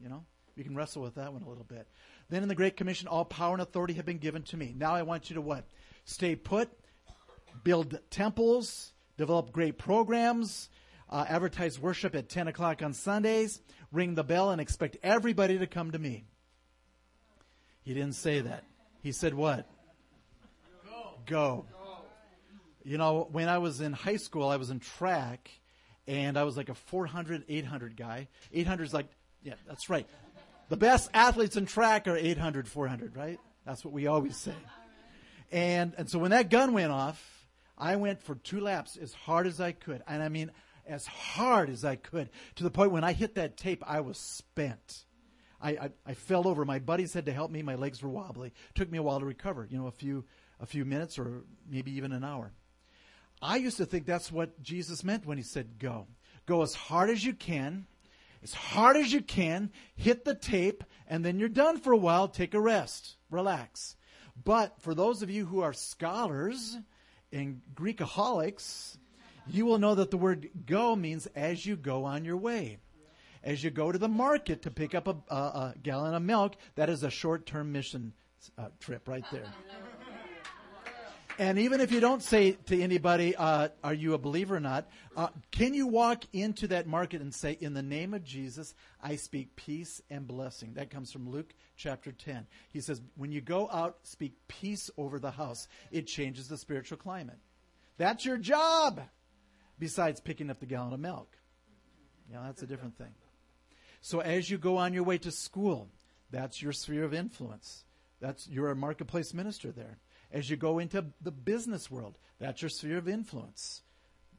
You 0.01 0.09
know, 0.09 0.25
we 0.57 0.63
can 0.63 0.77
wrestle 0.77 1.03
with 1.03 1.17
that 1.17 1.33
one 1.33 1.43
a 1.43 1.49
little 1.49 1.65
bit. 1.65 1.89
Then 2.29 2.43
in 2.43 2.49
the 2.49 2.55
Great 2.55 2.77
Commission, 2.77 3.09
all 3.09 3.25
power 3.25 3.55
and 3.55 3.63
authority 3.63 3.95
have 3.95 4.07
been 4.07 4.19
given 4.19 4.43
to 4.45 4.57
me. 4.57 4.75
Now 4.77 4.95
I 4.95 5.03
want 5.03 5.29
you 5.29 5.35
to 5.35 5.41
what? 5.41 5.65
Stay 6.05 6.37
put, 6.37 6.71
build 7.65 7.99
temples, 8.11 8.93
develop 9.17 9.53
great 9.53 9.79
programs, 9.79 10.69
uh, 11.09 11.25
advertise 11.29 11.79
worship 11.79 12.15
at 12.15 12.29
10 12.29 12.49
o'clock 12.49 12.83
on 12.83 12.93
Sundays, 12.93 13.61
ring 13.93 14.15
the 14.15 14.25
bell, 14.25 14.51
and 14.51 14.61
expect 14.61 14.97
everybody 15.03 15.59
to 15.59 15.67
come 15.67 15.93
to 15.93 15.99
me. 15.99 16.25
He 17.83 17.95
didn't 17.95 18.15
say 18.15 18.41
that. 18.41 18.65
He 19.03 19.13
said 19.13 19.35
what? 19.35 19.69
Go. 20.85 21.15
Go. 21.27 21.67
You 22.85 22.99
know, 22.99 23.29
when 23.31 23.49
I 23.49 23.59
was 23.59 23.81
in 23.81 23.93
high 23.93 24.17
school, 24.17 24.49
I 24.49 24.57
was 24.57 24.71
in 24.71 24.81
track, 24.81 25.51
and 26.07 26.37
I 26.37 26.45
was 26.45 26.57
like 26.57 26.69
a 26.69 26.75
400, 26.75 27.45
800 27.49 27.97
guy. 27.97 28.29
800 28.53 28.85
is 28.85 28.95
like, 28.95 29.07
yeah, 29.43 29.55
that's 29.67 29.89
right. 29.89 30.07
The 30.69 30.77
best 30.77 31.11
athletes 31.15 31.57
in 31.57 31.67
track 31.67 32.09
are 32.09 32.17
800, 32.17 32.69
400, 32.69 33.17
right? 33.17 33.39
That's 33.65 33.85
what 33.85 33.93
we 33.93 34.07
always 34.07 34.37
say. 34.37 34.55
And, 35.53 35.95
and 35.97 36.11
so 36.11 36.19
when 36.19 36.33
that 36.33 36.51
gun 36.51 36.73
went 36.73 36.91
off, 36.91 37.36
I 37.79 37.97
went 37.97 38.23
for 38.23 38.35
two 38.35 38.61
laps 38.61 38.97
as 38.97 39.13
hard 39.13 39.47
as 39.47 39.61
I 39.61 39.73
could. 39.73 40.03
And 40.07 40.23
I 40.23 40.29
mean, 40.29 40.51
as 40.87 41.07
hard 41.07 41.69
as 41.69 41.85
I 41.85 41.97
could 41.97 42.31
to 42.57 42.65
the 42.65 42.71
point 42.71 42.93
when 42.93 43.05
I 43.05 43.13
hit 43.13 43.35
that 43.35 43.57
tape, 43.57 43.83
I 43.87 44.01
was 44.01 44.19
spent. 44.19 45.05
I, 45.61 45.71
I, 45.71 45.91
I 46.07 46.15
fell 46.15 46.47
over. 46.47 46.65
My 46.65 46.79
buddies 46.79 47.13
had 47.13 47.27
to 47.27 47.33
help 47.33 47.51
me. 47.51 47.63
My 47.63 47.75
legs 47.75 48.03
were 48.03 48.09
wobbly. 48.09 48.53
Took 48.75 48.91
me 48.91 48.99
a 48.99 49.03
while 49.03 49.21
to 49.21 49.27
recover, 49.27 49.67
you 49.69 49.79
know, 49.79 49.87
a 49.87 49.93
few, 49.93 50.25
a 50.61 50.67
few 50.67 50.85
minutes 50.85 51.19
or 51.19 51.45
maybe 51.69 51.93
even 51.93 52.13
an 52.13 52.25
hour. 52.25 52.53
I 53.43 53.57
used 53.57 53.77
to 53.79 53.87
think 53.87 54.07
that's 54.07 54.33
what 54.33 54.63
Jesus 54.63 55.05
meant 55.05 55.27
when 55.27 55.37
he 55.37 55.45
said 55.45 55.79
go. 55.79 56.07
Go 56.47 56.63
as 56.63 56.75
hard 56.75 57.11
as 57.11 57.25
you 57.25 57.35
can, 57.35 57.87
as 58.43 58.55
hard 58.55 58.97
as 58.97 59.13
you 59.13 59.21
can, 59.21 59.71
hit 59.95 60.25
the 60.25 60.35
tape, 60.35 60.85
and 61.09 61.25
then 61.25 61.39
you're 61.39 61.49
done 61.49 61.79
for 61.79 61.93
a 61.93 61.99
while. 61.99 62.29
Take 62.29 62.55
a 62.55 62.61
rest, 62.61 63.17
relax. 63.31 63.97
But 64.43 64.81
for 64.81 64.95
those 64.95 65.23
of 65.23 65.31
you 65.31 65.47
who 65.47 65.61
are 65.61 65.73
scholars 65.73 66.77
and 67.33 67.61
Greekaholics, 67.75 68.97
you 69.49 69.67
will 69.67 69.79
know 69.79 69.95
that 69.95 70.11
the 70.11 70.17
word 70.17 70.49
go 70.67 70.97
means 70.97 71.27
as 71.35 71.65
you 71.65 71.77
go 71.77 72.05
on 72.05 72.25
your 72.25 72.37
way. 72.37 72.79
As 73.43 73.63
you 73.63 73.71
go 73.71 73.93
to 73.93 73.99
the 73.99 74.09
market 74.09 74.63
to 74.63 74.71
pick 74.71 74.95
up 74.95 75.07
a, 75.07 75.17
a, 75.33 75.37
a 75.37 75.75
gallon 75.81 76.15
of 76.15 76.23
milk, 76.23 76.57
that 76.75 76.89
is 76.89 77.05
a 77.05 77.11
short 77.11 77.47
term 77.47 77.71
mission 77.71 78.13
uh, 78.59 78.69
trip 78.81 79.07
right 79.09 79.25
there. 79.31 79.53
And 81.39 81.59
even 81.59 81.83
if 81.83 81.93
you 81.93 82.01
don't 82.01 82.23
say 82.23 82.53
to 82.53 82.81
anybody, 82.81 83.37
uh, 83.37 83.69
are 83.85 83.93
you 83.93 84.15
a 84.15 84.19
believer 84.19 84.57
or 84.57 84.61
not, 84.61 84.89
uh, 85.17 85.29
can 85.51 85.75
you 85.75 85.87
walk 85.87 86.25
into 86.33 86.69
that 86.69 86.87
market 86.87 87.21
and 87.21 87.35
say, 87.35 87.59
in 87.61 87.75
the 87.75 87.83
name 87.83 88.15
of 88.15 88.25
Jesus, 88.25 88.75
I 89.03 89.17
speak 89.17 89.55
peace 89.55 90.01
and 90.09 90.27
blessing? 90.27 90.73
That 90.75 90.89
comes 90.89 91.13
from 91.13 91.29
Luke 91.29 91.53
chapter 91.77 92.11
10. 92.11 92.47
He 92.71 92.81
says, 92.81 93.03
when 93.17 93.33
you 93.33 93.43
go 93.43 93.69
out, 93.71 93.99
speak 94.03 94.33
peace 94.49 94.91
over 94.97 95.19
the 95.19 95.31
house. 95.31 95.69
It 95.91 96.07
changes 96.07 96.49
the 96.49 96.57
spiritual 96.57 96.97
climate. 96.97 97.39
That's 97.99 98.25
your 98.25 98.39
job, 98.39 99.03
besides 99.79 100.21
picking 100.21 100.49
up 100.49 100.59
the 100.59 100.67
gallon 100.67 100.95
of 100.95 101.01
milk. 101.01 101.37
Yeah, 102.33 102.45
that's 102.47 102.63
a 102.63 102.67
different 102.67 102.97
thing. 102.97 103.13
So 104.01 104.21
as 104.21 104.49
you 104.49 104.57
go 104.57 104.79
on 104.79 104.95
your 104.95 105.05
way 105.05 105.19
to 105.19 105.31
school, 105.31 105.91
that's 106.31 106.63
your 106.63 106.73
sphere 106.73 107.05
of 107.05 107.13
influence. 107.13 107.85
That's 108.21 108.49
you're 108.49 108.71
a 108.71 108.77
marketplace 108.77 109.35
minister 109.35 109.71
there 109.71 109.99
as 110.37 110.51
you 110.51 110.57
go 110.57 110.79
into 110.79 111.03
the 111.23 111.31
business 111.31 111.91
world. 111.91 112.19
That's 112.39 112.61
your 112.61 112.69
sphere 112.69 112.99
of 112.99 113.09
influence. 113.09 113.81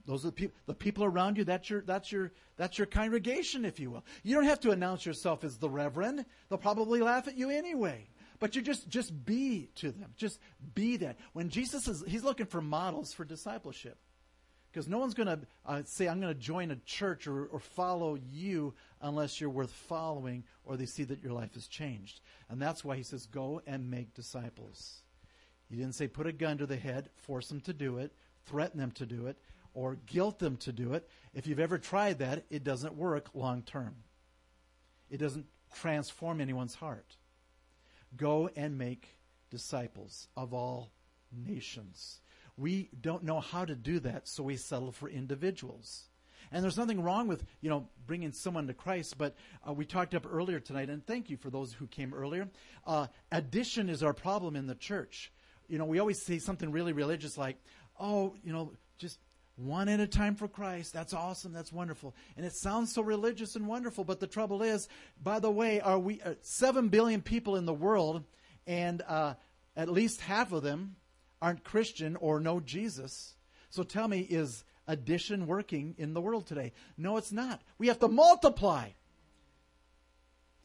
Those 0.05 0.23
are 0.23 0.27
the 0.27 0.33
people, 0.33 0.55
the 0.67 0.75
people 0.75 1.03
around 1.03 1.37
you. 1.37 1.43
That's 1.43 1.71
your, 1.71 1.81
that's 1.81 2.11
your, 2.11 2.31
that's 2.55 2.77
your 2.77 2.85
congregation, 2.85 3.65
if 3.65 3.79
you 3.79 3.89
will. 3.89 4.05
You 4.21 4.35
don't 4.35 4.45
have 4.45 4.59
to 4.59 4.69
announce 4.69 5.07
yourself 5.07 5.43
as 5.43 5.57
the 5.57 5.69
reverend. 5.69 6.23
They'll 6.47 6.59
probably 6.59 7.01
laugh 7.01 7.27
at 7.27 7.35
you 7.35 7.49
anyway. 7.49 8.07
But 8.39 8.55
you 8.55 8.61
just, 8.61 8.87
just 8.87 9.25
be 9.25 9.69
to 9.77 9.91
them. 9.91 10.13
Just 10.15 10.39
be 10.75 10.97
that. 10.97 11.17
When 11.33 11.49
Jesus 11.49 11.87
is, 11.87 12.03
he's 12.07 12.23
looking 12.23 12.45
for 12.45 12.61
models 12.61 13.11
for 13.11 13.25
discipleship. 13.25 13.97
Because 14.71 14.87
no 14.87 14.99
one's 14.99 15.15
going 15.15 15.27
to 15.27 15.39
uh, 15.65 15.81
say, 15.85 16.07
I'm 16.07 16.21
going 16.21 16.33
to 16.33 16.39
join 16.39 16.69
a 16.69 16.75
church 16.85 17.25
or, 17.25 17.47
or 17.47 17.59
follow 17.59 18.19
you 18.31 18.75
unless 19.01 19.41
you're 19.41 19.49
worth 19.49 19.71
following 19.71 20.43
or 20.63 20.77
they 20.77 20.85
see 20.85 21.05
that 21.05 21.23
your 21.23 21.33
life 21.33 21.55
has 21.55 21.65
changed. 21.65 22.21
And 22.49 22.61
that's 22.61 22.85
why 22.85 22.97
he 22.97 23.03
says, 23.03 23.25
go 23.25 23.63
and 23.65 23.89
make 23.89 24.13
disciples. 24.13 25.01
He 25.69 25.75
didn't 25.75 25.95
say 25.95 26.07
put 26.07 26.27
a 26.27 26.31
gun 26.31 26.57
to 26.59 26.65
the 26.65 26.77
head, 26.77 27.09
force 27.15 27.49
them 27.49 27.61
to 27.61 27.73
do 27.73 27.97
it, 27.97 28.13
threaten 28.45 28.79
them 28.79 28.91
to 28.91 29.05
do 29.05 29.27
it, 29.27 29.37
or 29.73 29.97
guilt 30.05 30.39
them 30.39 30.57
to 30.57 30.71
do 30.71 30.93
it. 30.93 31.09
If 31.33 31.45
you've 31.45 31.59
ever 31.59 31.77
tried 31.77 32.19
that, 32.19 32.45
it 32.49 32.63
doesn't 32.63 32.95
work 32.95 33.29
long 33.33 33.61
term. 33.61 33.95
It 35.09 35.17
doesn't 35.17 35.45
transform 35.75 36.41
anyone's 36.41 36.75
heart. 36.75 37.17
Go 38.15 38.49
and 38.55 38.77
make 38.77 39.17
disciples 39.49 40.27
of 40.35 40.53
all 40.53 40.91
nations. 41.31 42.21
We 42.57 42.89
don't 42.99 43.23
know 43.23 43.39
how 43.39 43.65
to 43.65 43.75
do 43.75 43.99
that, 43.99 44.27
so 44.27 44.43
we 44.43 44.55
settle 44.55 44.91
for 44.91 45.09
individuals. 45.09 46.05
And 46.51 46.63
there's 46.63 46.77
nothing 46.77 47.03
wrong 47.03 47.27
with, 47.27 47.43
you 47.61 47.69
know, 47.69 47.87
bringing 48.05 48.31
someone 48.31 48.67
to 48.67 48.73
Christ, 48.73 49.17
but 49.17 49.35
uh, 49.67 49.73
we 49.73 49.85
talked 49.85 50.15
up 50.15 50.25
earlier 50.29 50.59
tonight, 50.59 50.89
and 50.89 51.05
thank 51.05 51.29
you 51.29 51.37
for 51.37 51.49
those 51.49 51.73
who 51.73 51.87
came 51.87 52.13
earlier. 52.13 52.47
Uh, 52.85 53.07
addition 53.31 53.89
is 53.89 54.01
our 54.01 54.13
problem 54.13 54.55
in 54.55 54.65
the 54.65 54.75
church 54.75 55.31
you 55.67 55.77
know, 55.77 55.85
we 55.85 55.99
always 55.99 56.21
say 56.21 56.39
something 56.39 56.71
really 56.71 56.93
religious 56.93 57.37
like, 57.37 57.57
oh, 57.99 58.35
you 58.43 58.53
know, 58.53 58.73
just 58.97 59.19
one 59.55 59.89
at 59.89 59.99
a 59.99 60.07
time 60.07 60.35
for 60.35 60.47
Christ. 60.47 60.93
That's 60.93 61.13
awesome. 61.13 61.51
That's 61.51 61.73
wonderful. 61.73 62.15
And 62.35 62.45
it 62.45 62.53
sounds 62.53 62.93
so 62.93 63.01
religious 63.01 63.55
and 63.55 63.67
wonderful. 63.67 64.03
But 64.03 64.19
the 64.19 64.27
trouble 64.27 64.61
is, 64.61 64.87
by 65.21 65.39
the 65.39 65.51
way, 65.51 65.81
are 65.81 65.99
we 65.99 66.21
uh, 66.21 66.35
seven 66.41 66.89
billion 66.89 67.21
people 67.21 67.55
in 67.55 67.65
the 67.65 67.73
world, 67.73 68.23
and 68.65 69.01
uh, 69.07 69.33
at 69.75 69.89
least 69.89 70.21
half 70.21 70.51
of 70.51 70.63
them 70.63 70.95
aren't 71.41 71.63
Christian 71.63 72.15
or 72.17 72.39
know 72.39 72.59
Jesus. 72.59 73.35
So 73.69 73.83
tell 73.83 74.07
me, 74.07 74.21
is 74.21 74.63
addition 74.87 75.47
working 75.47 75.95
in 75.97 76.13
the 76.13 76.21
world 76.21 76.47
today? 76.47 76.73
No, 76.97 77.17
it's 77.17 77.31
not. 77.31 77.61
We 77.77 77.87
have 77.87 77.99
to 77.99 78.07
multiply. 78.07 78.89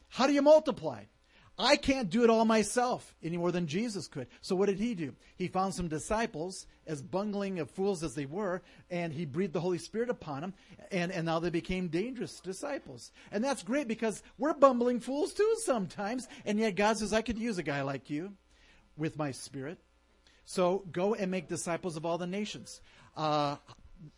How 0.09 0.27
do 0.27 0.33
you 0.33 0.41
multiply? 0.41 1.03
I 1.57 1.75
can't 1.75 2.09
do 2.09 2.23
it 2.23 2.31
all 2.31 2.45
myself 2.45 3.15
any 3.21 3.37
more 3.37 3.51
than 3.51 3.67
Jesus 3.67 4.07
could. 4.07 4.27
So 4.41 4.55
what 4.55 4.69
did 4.69 4.79
he 4.79 4.95
do? 4.95 5.13
He 5.35 5.47
found 5.47 5.75
some 5.75 5.87
disciples, 5.87 6.65
as 6.87 7.01
bungling 7.01 7.59
of 7.59 7.69
fools 7.69 8.03
as 8.03 8.15
they 8.15 8.25
were, 8.25 8.63
and 8.89 9.13
he 9.13 9.25
breathed 9.25 9.53
the 9.53 9.61
Holy 9.61 9.77
Spirit 9.77 10.09
upon 10.09 10.41
them, 10.41 10.53
and, 10.91 11.11
and 11.11 11.27
now 11.27 11.39
they 11.39 11.51
became 11.51 11.89
dangerous 11.89 12.39
disciples. 12.39 13.11
And 13.31 13.43
that's 13.43 13.61
great 13.61 13.87
because 13.87 14.23
we're 14.39 14.55
bumbling 14.55 14.99
fools 14.99 15.33
too 15.33 15.55
sometimes, 15.59 16.27
and 16.43 16.59
yet 16.59 16.75
God 16.75 16.97
says, 16.97 17.13
I 17.13 17.21
could 17.21 17.37
use 17.37 17.59
a 17.59 17.63
guy 17.63 17.83
like 17.83 18.09
you 18.09 18.33
with 18.97 19.17
my 19.17 19.31
spirit. 19.31 19.77
So 20.45 20.83
go 20.91 21.13
and 21.13 21.29
make 21.29 21.47
disciples 21.47 21.97
of 21.97 22.05
all 22.05 22.17
the 22.17 22.27
nations. 22.27 22.81
Uh, 23.15 23.57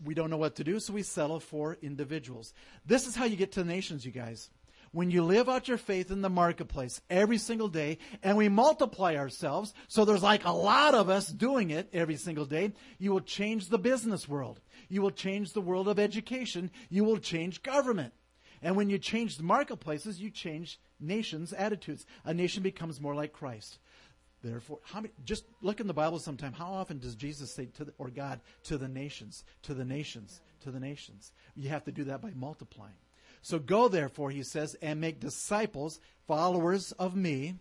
we 0.04 0.14
don't 0.14 0.30
know 0.30 0.38
what 0.38 0.56
to 0.56 0.64
do, 0.64 0.80
so 0.80 0.94
we 0.94 1.04
settle 1.04 1.42
for 1.42 1.78
individuals. 1.82 2.54
This 2.86 3.08
is 3.08 3.16
how 3.16 3.26
you 3.26 3.36
get 3.36 3.52
to 3.52 3.60
the 3.60 3.70
nations, 3.70 4.06
you 4.06 4.12
guys 4.12 4.50
when 4.96 5.12
you 5.12 5.26
live 5.26 5.50
out 5.50 5.68
your 5.68 5.78
faith 5.78 6.10
in 6.10 6.22
the 6.22 6.30
marketplace 6.30 7.02
every 7.10 7.38
single 7.38 7.68
day 7.68 7.98
and 8.24 8.38
we 8.38 8.48
multiply 8.48 9.18
ourselves, 9.18 9.74
so 9.90 10.06
there's 10.06 10.24
like 10.24 10.46
a 10.46 10.52
lot 10.52 10.96
of 10.96 11.10
us 11.10 11.28
doing 11.28 11.70
it 11.70 11.90
every 11.92 12.16
single 12.16 12.46
day, 12.46 12.72
you 12.98 13.12
will 13.12 13.20
change 13.20 13.68
the 13.68 13.78
business 13.78 14.30
world. 14.30 14.62
You 14.88 15.02
will 15.02 15.12
change 15.12 15.52
the 15.52 15.60
world 15.60 15.90
of 15.90 16.00
education. 16.00 16.72
You 16.90 17.04
will 17.04 17.18
change 17.18 17.62
government. 17.62 18.14
And 18.62 18.78
when 18.78 18.90
you 18.90 18.98
change 18.98 19.36
the 19.36 19.44
marketplaces, 19.44 20.22
you 20.22 20.30
change 20.30 20.80
nations' 20.98 21.52
attitudes. 21.52 22.06
A 22.24 22.34
nation 22.34 22.64
becomes 22.64 23.02
more 23.02 23.16
like 23.16 23.34
Christ. 23.34 23.80
Therefore, 24.42 24.80
how 24.86 25.02
many, 25.02 25.14
just 25.26 25.44
look 25.62 25.82
in 25.82 25.88
the 25.88 25.94
Bible 25.94 26.20
sometime. 26.20 26.54
How 26.54 26.72
often 26.72 27.00
does 27.00 27.16
Jesus 27.16 27.52
say 27.52 27.66
to 27.76 27.84
the, 27.84 27.94
or 27.98 28.10
God 28.10 28.40
to 28.64 28.78
the 28.78 28.88
nations, 28.88 29.44
to 29.64 29.74
the 29.74 29.84
nations, 29.84 30.40
to 30.62 30.72
the 30.72 30.80
nations? 30.80 31.34
You 31.54 31.68
have 31.68 31.84
to 31.84 31.92
do 31.92 32.06
that 32.06 32.22
by 32.22 32.32
multiplying. 32.34 32.94
So 33.46 33.60
go, 33.60 33.88
therefore, 33.88 34.32
he 34.32 34.42
says, 34.42 34.76
and 34.82 35.00
make 35.00 35.20
disciples, 35.20 36.00
followers 36.26 36.94
of 36.94 37.16
me, 37.16 37.60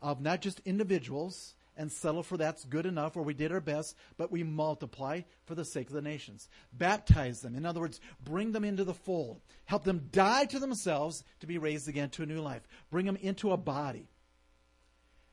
of 0.00 0.20
not 0.20 0.40
just 0.40 0.60
individuals, 0.60 1.56
and 1.76 1.90
settle 1.90 2.22
for 2.22 2.36
that's 2.36 2.64
good 2.64 2.86
enough, 2.86 3.16
or 3.16 3.24
we 3.24 3.34
did 3.34 3.50
our 3.50 3.60
best, 3.60 3.96
but 4.16 4.30
we 4.30 4.44
multiply 4.44 5.22
for 5.44 5.56
the 5.56 5.64
sake 5.64 5.88
of 5.88 5.94
the 5.94 6.02
nations. 6.02 6.48
Baptize 6.72 7.40
them. 7.40 7.56
In 7.56 7.66
other 7.66 7.80
words, 7.80 8.00
bring 8.22 8.52
them 8.52 8.62
into 8.62 8.84
the 8.84 8.94
fold. 8.94 9.40
Help 9.64 9.82
them 9.82 10.06
die 10.12 10.44
to 10.44 10.60
themselves 10.60 11.24
to 11.40 11.48
be 11.48 11.58
raised 11.58 11.88
again 11.88 12.10
to 12.10 12.22
a 12.22 12.26
new 12.26 12.40
life. 12.40 12.62
Bring 12.88 13.04
them 13.04 13.16
into 13.16 13.50
a 13.50 13.56
body. 13.56 14.06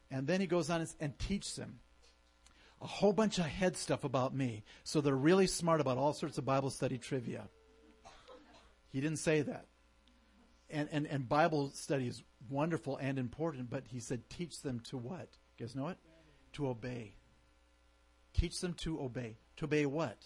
And 0.09 0.25
then 0.25 0.41
he 0.41 0.47
goes 0.47 0.71
on 0.71 0.87
and 0.99 1.19
teach 1.19 1.53
them 1.53 1.77
a 2.81 2.87
whole 2.87 3.13
bunch 3.13 3.37
of 3.37 3.45
head 3.45 3.77
stuff 3.77 4.03
about 4.03 4.33
me. 4.33 4.63
So 4.83 4.99
they're 4.99 5.13
really 5.13 5.45
smart 5.45 5.79
about 5.79 5.99
all 5.99 6.13
sorts 6.13 6.39
of 6.39 6.45
Bible 6.45 6.71
study 6.71 6.97
trivia. 6.97 7.49
He 8.91 8.99
didn't 8.99 9.19
say 9.19 9.43
that 9.43 9.67
and, 10.69 10.89
and, 10.91 11.07
and 11.07 11.27
Bible 11.27 11.71
study 11.73 12.07
is 12.07 12.23
wonderful 12.49 12.97
and 12.97 13.19
important, 13.19 13.69
but 13.69 13.83
he 13.87 13.99
said, 13.99 14.29
teach 14.29 14.61
them 14.61 14.79
to 14.89 14.97
what? 14.97 15.29
You 15.57 15.65
guys 15.65 15.75
know 15.75 15.89
it? 15.89 15.97
To 16.53 16.67
obey. 16.67 17.13
Teach 18.33 18.59
them 18.59 18.73
to 18.75 19.01
obey. 19.01 19.37
To 19.57 19.65
obey 19.65 19.85
what? 19.85 20.17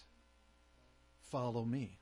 Follow 1.30 1.64
me. 1.64 1.98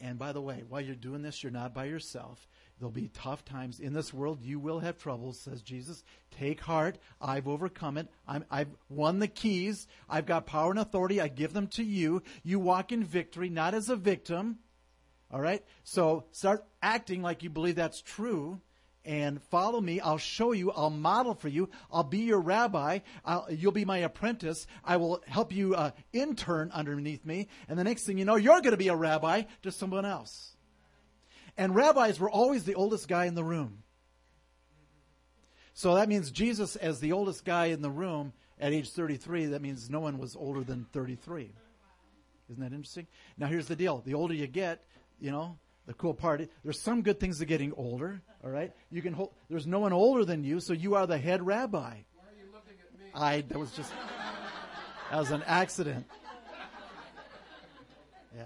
And 0.00 0.18
by 0.18 0.32
the 0.32 0.40
way, 0.40 0.62
while 0.68 0.80
you're 0.80 0.94
doing 0.94 1.22
this, 1.22 1.42
you're 1.42 1.50
not 1.50 1.74
by 1.74 1.86
yourself. 1.86 2.46
There'll 2.78 2.92
be 2.92 3.10
tough 3.12 3.44
times 3.44 3.80
in 3.80 3.92
this 3.92 4.14
world. 4.14 4.40
You 4.40 4.60
will 4.60 4.78
have 4.78 4.96
troubles, 4.96 5.40
says 5.40 5.62
Jesus. 5.62 6.04
Take 6.30 6.60
heart. 6.60 6.98
I've 7.20 7.48
overcome 7.48 7.98
it. 7.98 8.08
i 8.28 8.40
have 8.52 8.68
won 8.88 9.18
the 9.18 9.26
keys. 9.26 9.88
I've 10.08 10.26
got 10.26 10.46
power 10.46 10.70
and 10.70 10.78
authority. 10.78 11.20
I 11.20 11.26
give 11.26 11.52
them 11.52 11.66
to 11.68 11.82
you. 11.82 12.22
You 12.44 12.60
walk 12.60 12.92
in 12.92 13.02
victory, 13.02 13.48
not 13.48 13.74
as 13.74 13.88
a 13.88 13.96
victim, 13.96 14.58
all 15.30 15.40
right? 15.40 15.64
So 15.84 16.24
start 16.32 16.64
acting 16.82 17.22
like 17.22 17.42
you 17.42 17.50
believe 17.50 17.76
that's 17.76 18.02
true 18.02 18.60
and 19.04 19.42
follow 19.44 19.80
me. 19.80 20.00
I'll 20.00 20.18
show 20.18 20.52
you. 20.52 20.70
I'll 20.70 20.90
model 20.90 21.34
for 21.34 21.48
you. 21.48 21.70
I'll 21.90 22.04
be 22.04 22.18
your 22.18 22.40
rabbi. 22.40 22.98
I'll, 23.24 23.46
you'll 23.50 23.72
be 23.72 23.86
my 23.86 23.98
apprentice. 23.98 24.66
I 24.84 24.98
will 24.98 25.22
help 25.26 25.50
you 25.52 25.74
uh, 25.74 25.92
intern 26.12 26.70
underneath 26.72 27.24
me. 27.24 27.48
And 27.68 27.78
the 27.78 27.84
next 27.84 28.04
thing 28.04 28.18
you 28.18 28.26
know, 28.26 28.36
you're 28.36 28.60
going 28.60 28.72
to 28.72 28.76
be 28.76 28.88
a 28.88 28.96
rabbi 28.96 29.44
to 29.62 29.72
someone 29.72 30.04
else. 30.04 30.56
And 31.56 31.74
rabbis 31.74 32.20
were 32.20 32.30
always 32.30 32.64
the 32.64 32.74
oldest 32.74 33.08
guy 33.08 33.24
in 33.24 33.34
the 33.34 33.42
room. 33.42 33.82
So 35.72 35.94
that 35.94 36.08
means 36.08 36.30
Jesus, 36.30 36.76
as 36.76 37.00
the 37.00 37.12
oldest 37.12 37.44
guy 37.44 37.66
in 37.66 37.82
the 37.82 37.90
room 37.90 38.32
at 38.60 38.72
age 38.72 38.90
33, 38.90 39.46
that 39.46 39.62
means 39.62 39.88
no 39.88 40.00
one 40.00 40.18
was 40.18 40.36
older 40.36 40.62
than 40.62 40.86
33. 40.92 41.50
Isn't 42.50 42.62
that 42.62 42.72
interesting? 42.72 43.06
Now, 43.36 43.46
here's 43.46 43.68
the 43.68 43.76
deal 43.76 44.02
the 44.04 44.14
older 44.14 44.34
you 44.34 44.46
get, 44.46 44.84
you 45.20 45.30
know, 45.30 45.58
the 45.86 45.94
cool 45.94 46.14
part, 46.14 46.46
there's 46.62 46.80
some 46.80 47.02
good 47.02 47.18
things 47.18 47.38
to 47.38 47.46
getting 47.46 47.72
older, 47.72 48.20
all 48.44 48.50
right? 48.50 48.72
You 48.90 49.02
can 49.02 49.14
hold, 49.14 49.32
there's 49.48 49.66
no 49.66 49.80
one 49.80 49.92
older 49.92 50.24
than 50.24 50.44
you, 50.44 50.60
so 50.60 50.72
you 50.72 50.94
are 50.94 51.06
the 51.06 51.18
head 51.18 51.44
rabbi. 51.44 51.78
Why 51.78 51.90
are 51.90 52.36
you 52.38 52.52
looking 52.52 52.74
at 52.78 53.00
me? 53.00 53.10
I, 53.14 53.40
that 53.42 53.58
was 53.58 53.72
just, 53.72 53.92
that 55.10 55.18
was 55.18 55.30
an 55.30 55.42
accident. 55.46 56.06
Yeah. 58.36 58.44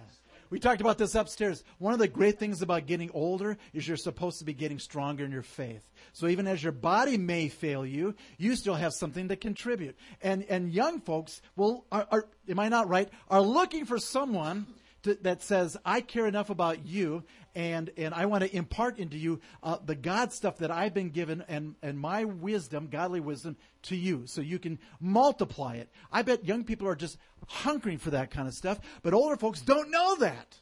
We 0.50 0.60
talked 0.60 0.82
about 0.82 0.98
this 0.98 1.14
upstairs. 1.14 1.64
One 1.78 1.94
of 1.94 1.98
the 1.98 2.06
great 2.06 2.38
things 2.38 2.60
about 2.60 2.86
getting 2.86 3.10
older 3.14 3.56
is 3.72 3.88
you're 3.88 3.96
supposed 3.96 4.38
to 4.40 4.44
be 4.44 4.52
getting 4.52 4.78
stronger 4.78 5.24
in 5.24 5.32
your 5.32 5.42
faith. 5.42 5.82
So 6.12 6.28
even 6.28 6.46
as 6.46 6.62
your 6.62 6.72
body 6.72 7.16
may 7.16 7.48
fail 7.48 7.86
you, 7.86 8.14
you 8.36 8.54
still 8.54 8.74
have 8.74 8.92
something 8.92 9.28
to 9.28 9.36
contribute. 9.36 9.96
And 10.20 10.44
and 10.50 10.70
young 10.70 11.00
folks 11.00 11.40
will 11.56 11.86
are, 11.90 12.06
are 12.10 12.28
am 12.50 12.58
I 12.58 12.68
not 12.68 12.86
right? 12.90 13.08
Are 13.30 13.40
looking 13.40 13.86
for 13.86 13.98
someone 13.98 14.66
to, 15.02 15.14
that 15.22 15.42
says, 15.42 15.76
I 15.84 16.00
care 16.00 16.26
enough 16.26 16.50
about 16.50 16.86
you 16.86 17.24
and, 17.54 17.90
and 17.96 18.14
I 18.14 18.26
want 18.26 18.44
to 18.44 18.56
impart 18.56 18.98
into 18.98 19.18
you 19.18 19.40
uh, 19.62 19.78
the 19.84 19.94
God 19.94 20.32
stuff 20.32 20.58
that 20.58 20.70
I've 20.70 20.94
been 20.94 21.10
given 21.10 21.44
and, 21.48 21.74
and 21.82 21.98
my 21.98 22.24
wisdom, 22.24 22.88
godly 22.90 23.20
wisdom, 23.20 23.56
to 23.82 23.96
you 23.96 24.26
so 24.26 24.40
you 24.40 24.58
can 24.58 24.78
multiply 25.00 25.76
it. 25.76 25.90
I 26.10 26.22
bet 26.22 26.46
young 26.46 26.64
people 26.64 26.88
are 26.88 26.96
just 26.96 27.18
hunkering 27.48 28.00
for 28.00 28.10
that 28.10 28.30
kind 28.30 28.48
of 28.48 28.54
stuff, 28.54 28.80
but 29.02 29.14
older 29.14 29.36
folks 29.36 29.60
don't 29.60 29.90
know 29.90 30.16
that. 30.16 30.56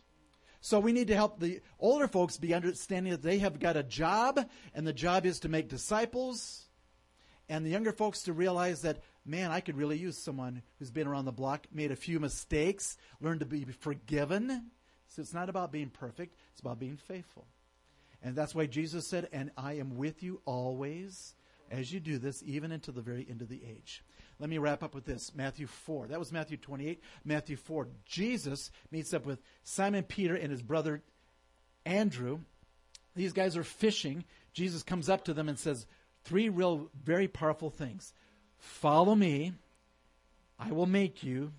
So 0.63 0.79
we 0.79 0.93
need 0.93 1.09
to 1.09 1.15
help 1.15 1.41
the 1.41 1.61
older 1.79 2.07
folks 2.07 2.37
be 2.37 2.53
understanding 2.53 3.13
that 3.13 3.23
they 3.23 3.39
have 3.39 3.59
got 3.59 3.77
a 3.77 3.83
job, 3.83 4.47
and 4.75 4.87
the 4.87 4.93
job 4.93 5.25
is 5.25 5.41
to 5.41 5.49
make 5.49 5.69
disciples, 5.69 6.67
and 7.49 7.65
the 7.65 7.71
younger 7.71 7.93
folks 7.93 8.25
to 8.25 8.35
realize 8.35 8.83
that 8.83 9.03
man, 9.25 9.51
I 9.51 9.61
could 9.61 9.77
really 9.77 9.99
use 9.99 10.19
someone 10.19 10.63
who's 10.79 10.91
been 10.91 11.07
around 11.07 11.25
the 11.25 11.33
block, 11.33 11.67
made 11.73 11.93
a 11.93 11.97
few 11.97 12.21
mistakes, 12.21 12.97
learned 13.21 13.41
to 13.41 13.47
be 13.47 13.65
forgiven. 13.65 14.71
So 15.09 15.23
it's 15.23 15.35
not 15.35 15.49
about 15.49 15.73
being 15.73 15.91
perfect, 15.91 16.37
it's 16.53 16.61
about 16.61 16.79
being 16.79 16.97
faithful. 16.97 17.47
And 18.23 18.37
that's 18.37 18.55
why 18.55 18.67
Jesus 18.67 19.09
said, 19.09 19.29
And 19.33 19.51
I 19.57 19.75
am 19.75 19.97
with 19.97 20.23
you 20.23 20.41
always 20.45 21.35
as 21.71 21.93
you 21.93 22.01
do 22.01 22.19
this, 22.19 22.43
even 22.45 22.73
until 22.73 22.95
the 22.95 23.01
very 23.01 23.27
end 23.29 23.43
of 23.43 23.49
the 23.49 23.63
age. 23.65 24.05
Let 24.39 24.51
me 24.51 24.59
wrap 24.59 24.83
up 24.83 24.95
with 24.95 25.05
this 25.05 25.35
Matthew 25.35 25.67
4. 25.67 26.09
That 26.09 26.19
was 26.19 26.33
Matthew 26.33 26.57
28. 26.57 27.03
Matthew 27.25 27.57
4. 27.57 27.89
Jesus 28.07 28.71
meets 28.91 29.15
up 29.15 29.27
with 29.27 29.41
Simon 29.63 30.03
Peter 30.03 30.35
and 30.35 30.51
his 30.51 30.63
brother 30.63 31.03
Andrew. 31.85 32.41
These 33.15 33.33
guys 33.33 33.57
are 33.57 33.65
fishing. 33.65 34.25
Jesus 34.53 34.83
comes 34.83 35.09
up 35.09 35.25
to 35.25 35.35
them 35.35 35.49
and 35.49 35.59
says 35.59 35.87
three 36.25 36.49
real, 36.49 36.91
very 37.03 37.29
powerful 37.29 37.71
things. 37.71 38.13
Follow 38.61 39.15
me, 39.15 39.53
I 40.59 40.71
will 40.71 40.87
make 40.87 41.23
you 41.23 41.53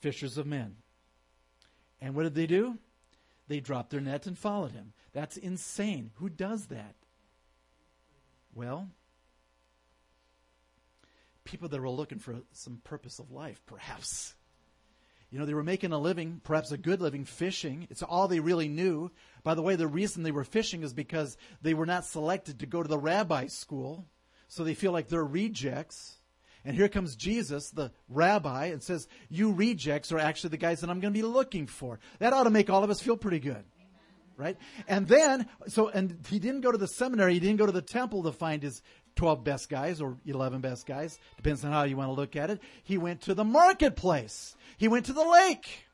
fishers 0.00 0.38
of 0.38 0.46
men. 0.46 0.76
And 2.00 2.14
what 2.14 2.22
did 2.22 2.34
they 2.34 2.46
do? 2.46 2.78
They 3.48 3.60
dropped 3.60 3.90
their 3.90 4.00
nets 4.00 4.26
and 4.26 4.38
followed 4.38 4.72
him. 4.72 4.92
That's 5.12 5.36
insane. 5.36 6.12
Who 6.14 6.28
does 6.28 6.66
that? 6.66 6.94
Well, 8.54 8.88
people 11.44 11.68
that 11.68 11.80
were 11.80 11.90
looking 11.90 12.20
for 12.20 12.36
some 12.52 12.80
purpose 12.84 13.18
of 13.18 13.32
life, 13.32 13.60
perhaps. 13.66 14.34
You 15.30 15.38
know, 15.38 15.46
they 15.46 15.54
were 15.54 15.62
making 15.64 15.92
a 15.92 15.98
living, 15.98 16.40
perhaps 16.44 16.72
a 16.72 16.78
good 16.78 17.00
living, 17.00 17.24
fishing. 17.24 17.86
It's 17.90 18.02
all 18.02 18.28
they 18.28 18.40
really 18.40 18.68
knew. 18.68 19.10
By 19.42 19.54
the 19.54 19.62
way, 19.62 19.76
the 19.76 19.86
reason 19.86 20.22
they 20.22 20.32
were 20.32 20.44
fishing 20.44 20.82
is 20.82 20.92
because 20.92 21.36
they 21.62 21.74
were 21.74 21.86
not 21.86 22.04
selected 22.04 22.60
to 22.60 22.66
go 22.66 22.82
to 22.82 22.88
the 22.88 22.98
rabbi 22.98 23.46
school, 23.46 24.06
so 24.48 24.64
they 24.64 24.74
feel 24.74 24.92
like 24.92 25.08
they're 25.08 25.24
rejects. 25.24 26.19
And 26.64 26.76
here 26.76 26.88
comes 26.88 27.16
Jesus, 27.16 27.70
the 27.70 27.90
rabbi, 28.08 28.66
and 28.66 28.82
says, 28.82 29.08
You 29.28 29.52
rejects 29.52 30.12
are 30.12 30.18
actually 30.18 30.50
the 30.50 30.58
guys 30.58 30.80
that 30.80 30.90
I'm 30.90 31.00
going 31.00 31.12
to 31.14 31.18
be 31.18 31.26
looking 31.26 31.66
for. 31.66 32.00
That 32.18 32.32
ought 32.32 32.44
to 32.44 32.50
make 32.50 32.68
all 32.68 32.84
of 32.84 32.90
us 32.90 33.00
feel 33.00 33.16
pretty 33.16 33.40
good. 33.40 33.64
Right? 34.36 34.56
And 34.88 35.06
then, 35.06 35.48
so, 35.68 35.88
and 35.88 36.18
he 36.28 36.38
didn't 36.38 36.62
go 36.62 36.72
to 36.72 36.78
the 36.78 36.88
seminary, 36.88 37.34
he 37.34 37.40
didn't 37.40 37.58
go 37.58 37.66
to 37.66 37.72
the 37.72 37.82
temple 37.82 38.22
to 38.22 38.32
find 38.32 38.62
his 38.62 38.80
12 39.16 39.44
best 39.44 39.68
guys 39.68 40.00
or 40.00 40.16
11 40.24 40.60
best 40.62 40.86
guys. 40.86 41.18
Depends 41.36 41.64
on 41.64 41.72
how 41.72 41.84
you 41.84 41.96
want 41.96 42.08
to 42.08 42.14
look 42.14 42.36
at 42.36 42.48
it. 42.48 42.60
He 42.82 42.96
went 42.96 43.22
to 43.22 43.34
the 43.34 43.44
marketplace, 43.44 44.56
he 44.78 44.88
went 44.88 45.06
to 45.06 45.12
the 45.12 45.24
lake. 45.24 45.86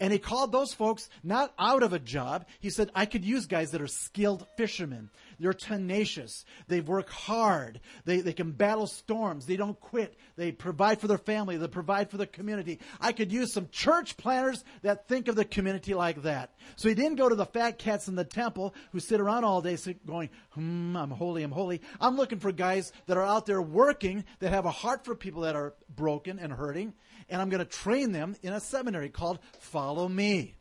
And 0.00 0.14
he 0.14 0.18
called 0.18 0.50
those 0.50 0.72
folks 0.72 1.10
not 1.22 1.52
out 1.58 1.82
of 1.82 1.92
a 1.92 1.98
job. 1.98 2.46
He 2.58 2.70
said, 2.70 2.90
I 2.94 3.04
could 3.04 3.22
use 3.22 3.44
guys 3.44 3.72
that 3.72 3.82
are 3.82 3.86
skilled 3.86 4.46
fishermen. 4.56 5.10
They're 5.40 5.52
tenacious. 5.52 6.44
They 6.68 6.80
work 6.80 7.10
hard. 7.10 7.80
They, 8.04 8.20
they 8.20 8.32
can 8.32 8.52
battle 8.52 8.86
storms. 8.86 9.46
They 9.46 9.56
don't 9.56 9.80
quit. 9.80 10.16
They 10.36 10.52
provide 10.52 11.00
for 11.00 11.08
their 11.08 11.18
family. 11.18 11.56
They 11.56 11.66
provide 11.66 12.10
for 12.10 12.18
the 12.18 12.26
community. 12.26 12.78
I 13.00 13.12
could 13.12 13.32
use 13.32 13.52
some 13.52 13.68
church 13.72 14.16
planters 14.16 14.62
that 14.82 15.08
think 15.08 15.28
of 15.28 15.36
the 15.36 15.44
community 15.44 15.94
like 15.94 16.22
that. 16.22 16.54
So 16.76 16.88
he 16.88 16.94
didn't 16.94 17.16
go 17.16 17.28
to 17.28 17.34
the 17.34 17.46
fat 17.46 17.78
cats 17.78 18.06
in 18.06 18.14
the 18.14 18.24
temple 18.24 18.74
who 18.92 19.00
sit 19.00 19.20
around 19.20 19.44
all 19.44 19.62
day 19.62 19.76
going, 20.06 20.30
hmm, 20.50 20.96
I'm 20.96 21.10
holy, 21.10 21.42
I'm 21.42 21.52
holy. 21.52 21.80
I'm 22.00 22.16
looking 22.16 22.38
for 22.38 22.52
guys 22.52 22.92
that 23.06 23.16
are 23.16 23.24
out 23.24 23.46
there 23.46 23.62
working, 23.62 24.24
that 24.40 24.50
have 24.50 24.66
a 24.66 24.70
heart 24.70 25.04
for 25.04 25.14
people 25.14 25.42
that 25.42 25.56
are 25.56 25.74
broken 25.88 26.38
and 26.38 26.52
hurting 26.52 26.92
and 27.30 27.40
I'm 27.40 27.48
going 27.48 27.64
to 27.64 27.70
train 27.70 28.12
them 28.12 28.36
in 28.42 28.52
a 28.52 28.60
seminary 28.60 29.08
called 29.08 29.38
Follow 29.60 30.08
Me. 30.08 30.56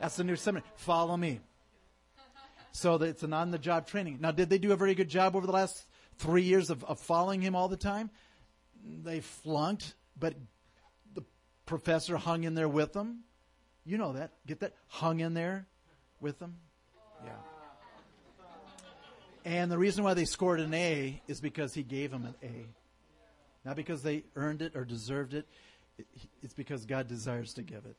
That's 0.00 0.16
the 0.16 0.24
new 0.24 0.36
seminary. 0.36 0.66
Follow 0.76 1.16
Me. 1.16 1.40
So 2.72 2.94
it's 2.96 3.22
an 3.22 3.32
on 3.32 3.50
the 3.50 3.58
job 3.58 3.86
training. 3.86 4.18
Now, 4.20 4.30
did 4.30 4.50
they 4.50 4.58
do 4.58 4.72
a 4.72 4.76
very 4.76 4.94
good 4.94 5.08
job 5.08 5.34
over 5.34 5.46
the 5.46 5.52
last 5.52 5.86
three 6.16 6.42
years 6.42 6.70
of, 6.70 6.84
of 6.84 7.00
following 7.00 7.40
him 7.40 7.56
all 7.56 7.68
the 7.68 7.76
time? 7.76 8.10
They 9.02 9.20
flunked, 9.20 9.94
but 10.18 10.34
the 11.14 11.22
professor 11.66 12.16
hung 12.16 12.44
in 12.44 12.54
there 12.54 12.68
with 12.68 12.92
them. 12.92 13.24
You 13.84 13.98
know 13.98 14.12
that. 14.12 14.32
Get 14.46 14.60
that? 14.60 14.74
Hung 14.88 15.20
in 15.20 15.34
there 15.34 15.66
with 16.20 16.38
them. 16.38 16.56
Yeah. 17.24 17.32
And 19.44 19.70
the 19.70 19.78
reason 19.78 20.04
why 20.04 20.14
they 20.14 20.26
scored 20.26 20.60
an 20.60 20.74
A 20.74 21.20
is 21.26 21.40
because 21.40 21.74
he 21.74 21.82
gave 21.82 22.10
them 22.10 22.26
an 22.26 22.34
A. 22.42 22.66
Not 23.64 23.76
because 23.76 24.02
they 24.02 24.24
earned 24.36 24.62
it 24.62 24.76
or 24.76 24.84
deserved 24.84 25.34
it 25.34 25.48
it's 26.42 26.54
because 26.54 26.86
God 26.86 27.08
desires 27.08 27.54
to 27.54 27.62
give 27.62 27.84
it. 27.84 27.96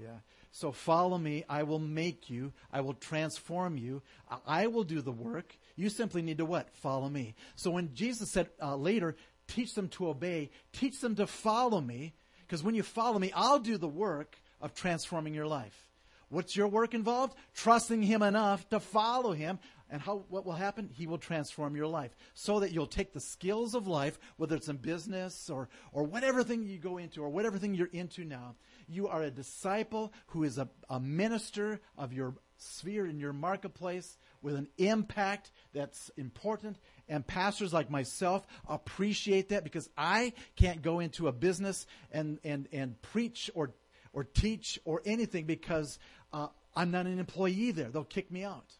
Yeah. 0.00 0.18
So 0.50 0.72
follow 0.72 1.18
me. 1.18 1.44
I 1.48 1.62
will 1.64 1.78
make 1.78 2.30
you. 2.30 2.52
I 2.72 2.80
will 2.80 2.94
transform 2.94 3.76
you. 3.76 4.02
I 4.46 4.66
will 4.66 4.84
do 4.84 5.00
the 5.00 5.12
work. 5.12 5.56
You 5.76 5.88
simply 5.88 6.22
need 6.22 6.38
to 6.38 6.44
what? 6.44 6.70
Follow 6.76 7.08
me. 7.08 7.34
So 7.56 7.70
when 7.70 7.94
Jesus 7.94 8.30
said 8.30 8.48
uh, 8.62 8.76
later, 8.76 9.16
teach 9.46 9.74
them 9.74 9.88
to 9.88 10.08
obey, 10.08 10.50
teach 10.72 11.00
them 11.00 11.16
to 11.16 11.26
follow 11.26 11.80
me, 11.80 12.14
because 12.46 12.62
when 12.62 12.74
you 12.74 12.82
follow 12.82 13.18
me, 13.18 13.32
I'll 13.34 13.58
do 13.58 13.76
the 13.76 13.88
work 13.88 14.40
of 14.60 14.74
transforming 14.74 15.34
your 15.34 15.46
life. 15.46 15.86
What's 16.30 16.56
your 16.56 16.68
work 16.68 16.94
involved? 16.94 17.34
Trusting 17.54 18.02
Him 18.02 18.22
enough 18.22 18.68
to 18.68 18.80
follow 18.80 19.32
Him. 19.32 19.58
And 19.90 20.02
how, 20.02 20.24
what 20.28 20.44
will 20.44 20.52
happen? 20.52 20.90
He 20.92 21.06
will 21.06 21.18
transform 21.18 21.74
your 21.74 21.86
life 21.86 22.14
so 22.34 22.60
that 22.60 22.72
you'll 22.72 22.86
take 22.86 23.12
the 23.12 23.20
skills 23.20 23.74
of 23.74 23.86
life, 23.86 24.18
whether 24.36 24.54
it's 24.54 24.68
in 24.68 24.76
business 24.76 25.48
or, 25.48 25.68
or 25.92 26.04
whatever 26.04 26.42
thing 26.42 26.62
you 26.62 26.78
go 26.78 26.98
into 26.98 27.22
or 27.22 27.30
whatever 27.30 27.58
thing 27.58 27.74
you're 27.74 27.86
into 27.86 28.24
now. 28.24 28.54
You 28.86 29.08
are 29.08 29.22
a 29.22 29.30
disciple 29.30 30.12
who 30.28 30.44
is 30.44 30.58
a, 30.58 30.68
a 30.90 31.00
minister 31.00 31.80
of 31.96 32.12
your 32.12 32.34
sphere 32.58 33.06
in 33.06 33.18
your 33.18 33.32
marketplace 33.32 34.18
with 34.42 34.56
an 34.56 34.68
impact 34.76 35.50
that's 35.72 36.10
important. 36.16 36.76
And 37.08 37.26
pastors 37.26 37.72
like 37.72 37.90
myself 37.90 38.46
appreciate 38.68 39.50
that 39.50 39.64
because 39.64 39.88
I 39.96 40.34
can't 40.56 40.82
go 40.82 41.00
into 41.00 41.28
a 41.28 41.32
business 41.32 41.86
and, 42.12 42.38
and, 42.44 42.68
and 42.72 43.00
preach 43.00 43.50
or, 43.54 43.70
or 44.12 44.24
teach 44.24 44.78
or 44.84 45.00
anything 45.06 45.46
because 45.46 45.98
uh, 46.32 46.48
I'm 46.76 46.90
not 46.90 47.06
an 47.06 47.18
employee 47.18 47.70
there. 47.70 47.88
They'll 47.88 48.04
kick 48.04 48.30
me 48.30 48.44
out. 48.44 48.74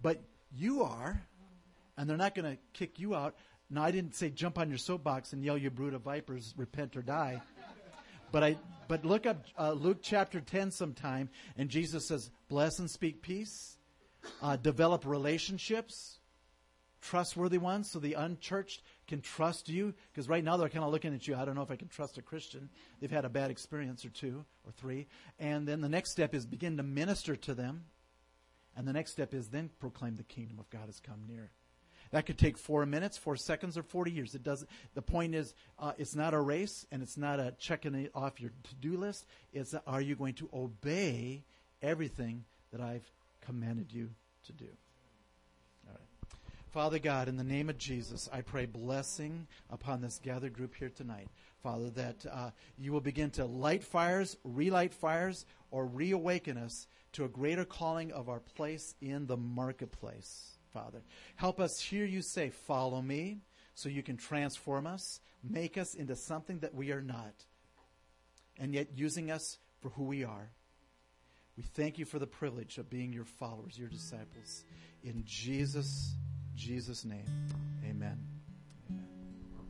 But 0.00 0.22
you 0.56 0.82
are, 0.82 1.22
and 1.96 2.08
they're 2.08 2.16
not 2.16 2.34
going 2.34 2.50
to 2.50 2.58
kick 2.72 2.98
you 2.98 3.14
out. 3.14 3.34
Now, 3.68 3.82
I 3.82 3.90
didn't 3.90 4.14
say 4.14 4.30
jump 4.30 4.58
on 4.58 4.68
your 4.68 4.78
soapbox 4.78 5.32
and 5.32 5.44
yell, 5.44 5.58
"You 5.58 5.70
brood 5.70 5.94
of 5.94 6.02
vipers, 6.02 6.54
repent 6.56 6.96
or 6.96 7.02
die." 7.02 7.42
But 8.32 8.44
I, 8.44 8.56
but 8.88 9.04
look 9.04 9.26
up 9.26 9.44
uh, 9.58 9.72
Luke 9.72 9.98
chapter 10.02 10.40
ten 10.40 10.70
sometime, 10.70 11.30
and 11.56 11.68
Jesus 11.68 12.06
says, 12.06 12.30
"Bless 12.48 12.78
and 12.78 12.90
speak 12.90 13.22
peace, 13.22 13.76
uh, 14.42 14.56
develop 14.56 15.04
relationships, 15.06 16.18
trustworthy 17.00 17.58
ones, 17.58 17.90
so 17.90 17.98
the 17.98 18.14
unchurched 18.14 18.82
can 19.06 19.20
trust 19.20 19.68
you." 19.68 19.94
Because 20.12 20.28
right 20.28 20.44
now 20.44 20.56
they're 20.56 20.68
kind 20.68 20.84
of 20.84 20.92
looking 20.92 21.14
at 21.14 21.26
you. 21.26 21.34
I 21.34 21.44
don't 21.44 21.54
know 21.54 21.62
if 21.62 21.70
I 21.70 21.76
can 21.76 21.88
trust 21.88 22.18
a 22.18 22.22
Christian. 22.22 22.68
They've 23.00 23.10
had 23.10 23.24
a 23.24 23.28
bad 23.28 23.50
experience 23.50 24.04
or 24.04 24.10
two 24.10 24.44
or 24.64 24.72
three, 24.72 25.06
and 25.38 25.66
then 25.66 25.80
the 25.80 25.88
next 25.88 26.12
step 26.12 26.34
is 26.34 26.46
begin 26.46 26.76
to 26.76 26.82
minister 26.82 27.36
to 27.36 27.54
them 27.54 27.84
And 28.76 28.86
the 28.86 28.92
next 28.92 29.12
step 29.12 29.32
is 29.32 29.48
then 29.48 29.70
proclaim 29.80 30.16
the 30.16 30.22
kingdom 30.22 30.58
of 30.58 30.68
God 30.70 30.86
has 30.86 31.00
come 31.00 31.22
near. 31.26 31.50
That 32.10 32.26
could 32.26 32.38
take 32.38 32.56
four 32.56 32.86
minutes, 32.86 33.18
four 33.18 33.36
seconds, 33.36 33.76
or 33.76 33.82
40 33.82 34.12
years. 34.12 34.34
It 34.34 34.42
doesn't. 34.42 34.70
The 34.94 35.02
point 35.02 35.34
is, 35.34 35.54
uh, 35.78 35.92
it's 35.98 36.14
not 36.14 36.34
a 36.34 36.40
race, 36.40 36.86
and 36.92 37.02
it's 37.02 37.16
not 37.16 37.40
a 37.40 37.54
checking 37.58 37.94
it 37.94 38.12
off 38.14 38.40
your 38.40 38.52
to-do 38.64 38.96
list. 38.96 39.26
It's 39.52 39.74
a, 39.74 39.82
are 39.86 40.00
you 40.00 40.14
going 40.14 40.34
to 40.34 40.48
obey 40.54 41.44
everything 41.82 42.44
that 42.72 42.80
I've 42.80 43.10
commanded 43.44 43.92
you 43.92 44.10
to 44.44 44.52
do? 44.52 44.68
All 45.88 45.94
right. 45.94 46.38
Father 46.70 46.98
God, 46.98 47.28
in 47.28 47.36
the 47.36 47.44
name 47.44 47.68
of 47.68 47.78
Jesus, 47.78 48.28
I 48.32 48.42
pray 48.42 48.66
blessing 48.66 49.46
upon 49.70 50.00
this 50.00 50.20
gathered 50.22 50.52
group 50.52 50.74
here 50.76 50.90
tonight. 50.90 51.28
Father, 51.62 51.90
that 51.90 52.26
uh, 52.30 52.50
you 52.78 52.92
will 52.92 53.00
begin 53.00 53.30
to 53.30 53.44
light 53.44 53.82
fires, 53.82 54.36
relight 54.44 54.94
fires, 54.94 55.44
or 55.72 55.86
reawaken 55.86 56.56
us 56.56 56.86
to 57.16 57.24
a 57.24 57.28
greater 57.28 57.64
calling 57.64 58.12
of 58.12 58.28
our 58.28 58.40
place 58.40 58.94
in 59.00 59.26
the 59.26 59.36
marketplace. 59.36 60.56
Father. 60.72 61.02
Help 61.36 61.58
us 61.58 61.80
hear 61.80 62.04
you 62.04 62.20
say, 62.20 62.50
Follow 62.50 63.00
me, 63.00 63.38
so 63.74 63.88
you 63.88 64.02
can 64.02 64.18
transform 64.18 64.86
us, 64.86 65.20
make 65.42 65.78
us 65.78 65.94
into 65.94 66.14
something 66.14 66.58
that 66.58 66.74
we 66.74 66.92
are 66.92 67.00
not, 67.00 67.32
and 68.58 68.74
yet 68.74 68.88
using 68.94 69.30
us 69.30 69.56
for 69.80 69.88
who 69.90 70.04
we 70.04 70.22
are. 70.22 70.50
We 71.56 71.62
thank 71.62 71.98
you 71.98 72.04
for 72.04 72.18
the 72.18 72.26
privilege 72.26 72.76
of 72.76 72.90
being 72.90 73.14
your 73.14 73.24
followers, 73.24 73.78
your 73.78 73.88
disciples. 73.88 74.64
In 75.02 75.22
Jesus, 75.24 76.14
Jesus' 76.54 77.06
name, 77.06 77.24
amen. 77.88 78.18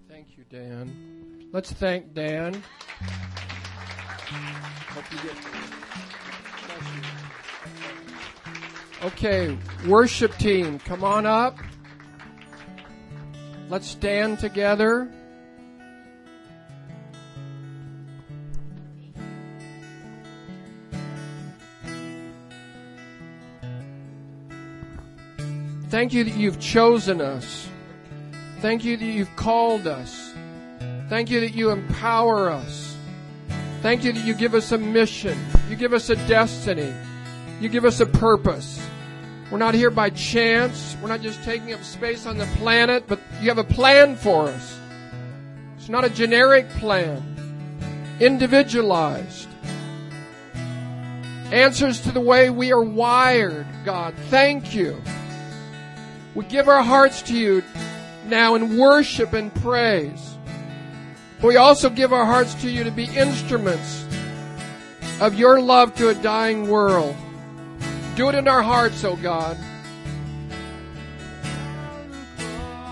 Thank 0.09 0.37
you, 0.37 0.43
Dan. 0.51 1.49
Let's 1.53 1.71
thank 1.71 2.13
Dan. 2.15 2.65
Hope 4.91 5.05
you 5.13 5.19
get. 5.19 5.37
You. 7.05 7.16
Okay, 9.03 9.57
worship 9.87 10.37
team, 10.39 10.79
come 10.81 11.05
on 11.05 11.27
up. 11.27 11.59
Let's 13.69 13.87
stand 13.87 14.39
together. 14.39 15.11
Thank 25.89 26.13
you 26.13 26.25
that 26.25 26.35
you've 26.37 26.61
chosen 26.61 27.21
us. 27.21 27.69
Thank 28.61 28.85
you 28.85 28.97
that 28.97 29.05
you've 29.05 29.35
called 29.37 29.87
us. 29.87 30.35
Thank 31.09 31.31
you 31.31 31.41
that 31.41 31.55
you 31.55 31.71
empower 31.71 32.51
us. 32.51 32.97
Thank 33.83 34.05
you 34.05 34.13
that 34.13 34.25
you 34.27 34.35
give 34.35 34.55
us 34.55 34.73
a 34.73 34.79
mission. 34.79 35.39
You 35.71 35.77
give 35.77 35.93
us 35.93 36.11
a 36.11 36.17
destiny. 36.27 36.93
You 37.61 37.69
give 37.69 37.85
us 37.85 38.01
a 38.01 38.07
purpose. 38.07 38.81
We're 39.51 39.59
not 39.59 39.75
here 39.75 39.91
by 39.91 40.11
chance. 40.11 40.97
We're 41.01 41.09
not 41.09 41.23
just 41.23 41.43
taking 41.45 41.73
up 41.73 41.83
space 41.83 42.27
on 42.27 42.37
the 42.37 42.47
planet, 42.57 43.05
but 43.07 43.21
you 43.41 43.49
have 43.49 43.59
a 43.59 43.65
plan 43.65 44.17
for 44.17 44.49
us. 44.49 44.79
It's 45.77 45.89
not 45.89 46.05
a 46.05 46.11
generic 46.11 46.69
plan, 46.71 47.23
individualized. 48.21 49.49
Answers 51.53 52.01
to 52.01 52.11
the 52.11 52.21
way 52.21 52.51
we 52.51 52.73
are 52.73 52.83
wired, 52.83 53.67
God. 53.85 54.15
Thank 54.31 54.75
you. 54.75 55.01
We 56.35 56.45
give 56.45 56.69
our 56.69 56.83
hearts 56.83 57.23
to 57.23 57.37
you 57.37 57.63
now 58.27 58.57
in 58.57 58.77
worship 58.77 59.33
and 59.33 59.55
praise. 59.55 60.37
But 61.41 61.49
we 61.49 61.57
also 61.57 61.89
give 61.89 62.13
our 62.13 62.27
hearts 62.27 62.55
to 62.63 62.71
you 62.71 62.83
to 62.83 62.91
be 62.91 63.05
instruments 63.05 64.05
of 65.21 65.35
your 65.35 65.61
love 65.61 65.95
to 65.97 66.09
a 66.09 66.15
dying 66.15 66.69
world. 66.69 67.15
Do 68.17 68.31
it 68.31 68.35
in 68.35 68.49
our 68.49 68.63
hearts, 68.63 69.05
O 69.05 69.11
oh 69.11 69.17
God. 69.17 69.59